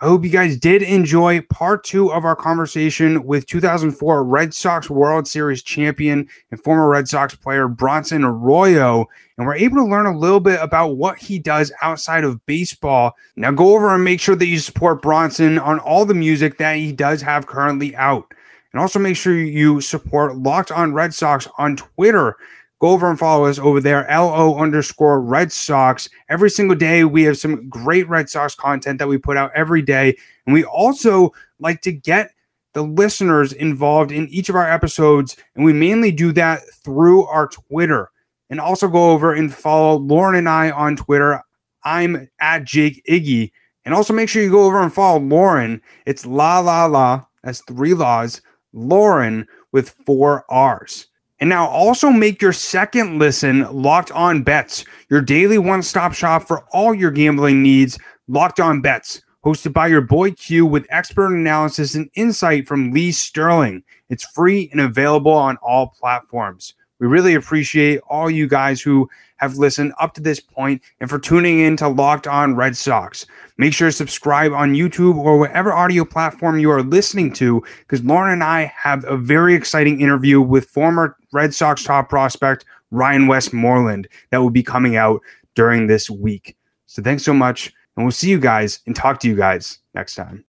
I 0.03 0.07
hope 0.07 0.25
you 0.25 0.31
guys 0.31 0.57
did 0.57 0.83
enjoy 0.83 1.43
part 1.43 1.85
two 1.85 2.11
of 2.11 2.25
our 2.25 2.35
conversation 2.35 3.23
with 3.25 3.45
2004 3.45 4.25
Red 4.25 4.55
Sox 4.55 4.89
World 4.89 5.29
Series 5.29 5.63
champion 5.63 6.27
and 6.51 6.59
former 6.59 6.89
Red 6.89 7.07
Sox 7.07 7.35
player 7.35 7.69
Bronson 7.69 8.25
Arroyo. 8.25 9.07
And 9.37 9.47
we're 9.47 9.57
able 9.57 9.77
to 9.77 9.85
learn 9.85 10.07
a 10.07 10.19
little 10.19 10.41
bit 10.41 10.59
about 10.63 10.97
what 10.97 11.19
he 11.19 11.39
does 11.39 11.71
outside 11.83 12.25
of 12.25 12.47
baseball. 12.47 13.13
Now, 13.37 13.51
go 13.51 13.75
over 13.75 13.95
and 13.95 14.03
make 14.03 14.21
sure 14.21 14.35
that 14.37 14.47
you 14.47 14.59
support 14.59 15.03
Bronson 15.03 15.59
on 15.59 15.79
all 15.81 16.07
the 16.07 16.15
music 16.15 16.57
that 16.57 16.77
he 16.77 16.93
does 16.93 17.21
have 17.21 17.47
currently 17.47 17.95
out. 17.95 18.33
And 18.73 18.81
also 18.81 18.99
make 18.99 19.17
sure 19.17 19.37
you 19.37 19.83
support 19.83 20.35
Locked 20.35 20.73
on 20.73 20.95
Red 20.95 21.13
Sox 21.13 21.47
on 21.59 21.77
Twitter 21.77 22.39
go 22.81 22.89
over 22.89 23.09
and 23.09 23.19
follow 23.19 23.45
us 23.45 23.59
over 23.59 23.81
there, 23.81 24.07
LO 24.11 24.59
underscore 24.59 25.21
Red 25.21 25.53
Sox. 25.53 26.09
Every 26.29 26.51
single 26.51 26.77
day, 26.77 27.05
we 27.05 27.23
have 27.25 27.39
some 27.39 27.69
great 27.69 28.09
Red 28.09 28.29
Sox 28.29 28.55
content 28.55 28.99
that 28.99 29.09
we 29.09 29.19
put 29.19 29.37
out 29.37 29.53
every 29.55 29.83
day. 29.83 30.17
And 30.47 30.55
we 30.55 30.65
also 30.65 31.33
like 31.59 31.83
to 31.83 31.93
get 31.93 32.33
the 32.73 32.83
listeners 32.83 33.53
involved 33.53 34.13
in 34.13 34.29
each 34.29 34.49
of 34.49 34.57
our 34.57 34.69
episodes. 34.69 35.37
And 35.55 35.65
we 35.65 35.73
mainly 35.73 36.11
do 36.11 36.33
that 36.33 36.63
through 36.83 37.25
our 37.27 37.49
Twitter. 37.49 38.11
And 38.49 38.61
also 38.61 38.89
go 38.89 39.11
over 39.11 39.33
and 39.33 39.55
follow 39.55 39.97
Lauren 39.99 40.35
and 40.35 40.49
I 40.49 40.71
on 40.71 40.97
Twitter. 40.97 41.43
I'm 41.85 42.29
at 42.41 42.65
Jake 42.65 43.05
Iggy. 43.09 43.53
And 43.85 43.95
also 43.95 44.13
make 44.13 44.29
sure 44.29 44.43
you 44.43 44.51
go 44.51 44.65
over 44.65 44.83
and 44.83 44.93
follow 44.93 45.21
Lauren. 45.21 45.81
It's 46.07 46.27
La 46.27 46.59
La 46.59 46.87
La. 46.87 47.25
That's 47.43 47.61
three 47.63 47.95
laws. 47.95 48.43
Lauren 48.73 49.47
with 49.73 49.91
four 50.07 50.45
R's. 50.49 51.10
And 51.41 51.49
now 51.49 51.67
also 51.67 52.11
make 52.11 52.43
your 52.43 52.53
second 52.53 53.19
listen 53.19 53.67
Locked 53.73 54.13
On 54.13 54.43
Bets, 54.43 54.85
your 55.09 55.23
daily 55.23 55.57
one 55.57 55.83
stop 55.83 56.13
shop 56.13 56.47
for 56.47 56.65
all 56.73 56.95
your 56.95 57.11
gambling 57.11 57.63
needs. 57.63 57.99
Locked 58.29 58.61
On 58.61 58.83
Bets, 58.83 59.23
hosted 59.43 59.73
by 59.73 59.87
your 59.87 60.03
boy 60.03 60.33
Q 60.33 60.67
with 60.67 60.87
expert 60.91 61.35
analysis 61.35 61.95
and 61.95 62.11
insight 62.15 62.69
from 62.69 62.93
Lee 62.93 63.11
Sterling. 63.11 63.83
It's 64.11 64.25
free 64.25 64.69
and 64.71 64.83
available 64.83 65.33
on 65.33 65.57
all 65.59 65.89
platforms. 65.99 66.75
We 67.01 67.07
really 67.07 67.35
appreciate 67.35 68.01
all 68.09 68.31
you 68.31 68.47
guys 68.47 68.81
who 68.81 69.09
have 69.37 69.57
listened 69.57 69.95
up 69.99 70.13
to 70.15 70.21
this 70.21 70.39
point 70.39 70.83
and 71.01 71.09
for 71.09 71.19
tuning 71.19 71.61
in 71.61 71.77
to 71.79 71.89
Locked 71.89 72.27
On 72.27 72.55
Red 72.55 72.77
Sox. 72.77 73.27
Make 73.57 73.73
sure 73.73 73.89
to 73.89 73.93
subscribe 73.93 74.53
on 74.53 74.75
YouTube 74.75 75.17
or 75.17 75.39
whatever 75.39 75.73
audio 75.73 76.05
platform 76.05 76.61
you 76.61 76.71
are 76.71 76.83
listening 76.83 77.33
to 77.35 77.65
because 77.79 78.05
Lauren 78.05 78.35
and 78.35 78.45
I 78.45 78.73
have 78.77 79.05
a 79.05 79.17
very 79.17 79.55
exciting 79.55 80.01
interview 80.01 80.41
with 80.41 80.67
former 80.67 81.17
Red 81.33 81.55
Sox 81.55 81.83
top 81.83 82.11
prospect 82.11 82.67
Ryan 82.91 83.27
Westmoreland 83.27 84.07
that 84.31 84.39
will 84.39 84.51
be 84.51 84.63
coming 84.63 84.97
out 84.97 85.23
during 85.55 85.87
this 85.87 86.11
week. 86.11 86.57
So 86.87 87.03
thanks 87.03 87.23
so 87.23 87.33
much, 87.33 87.73
and 87.97 88.05
we'll 88.05 88.13
see 88.13 88.29
you 88.29 88.39
guys 88.39 88.81
and 88.87 88.95
talk 88.95 89.21
to 89.21 89.29
you 89.29 89.37
guys 89.37 89.79
next 89.95 90.17
time. 90.17 90.45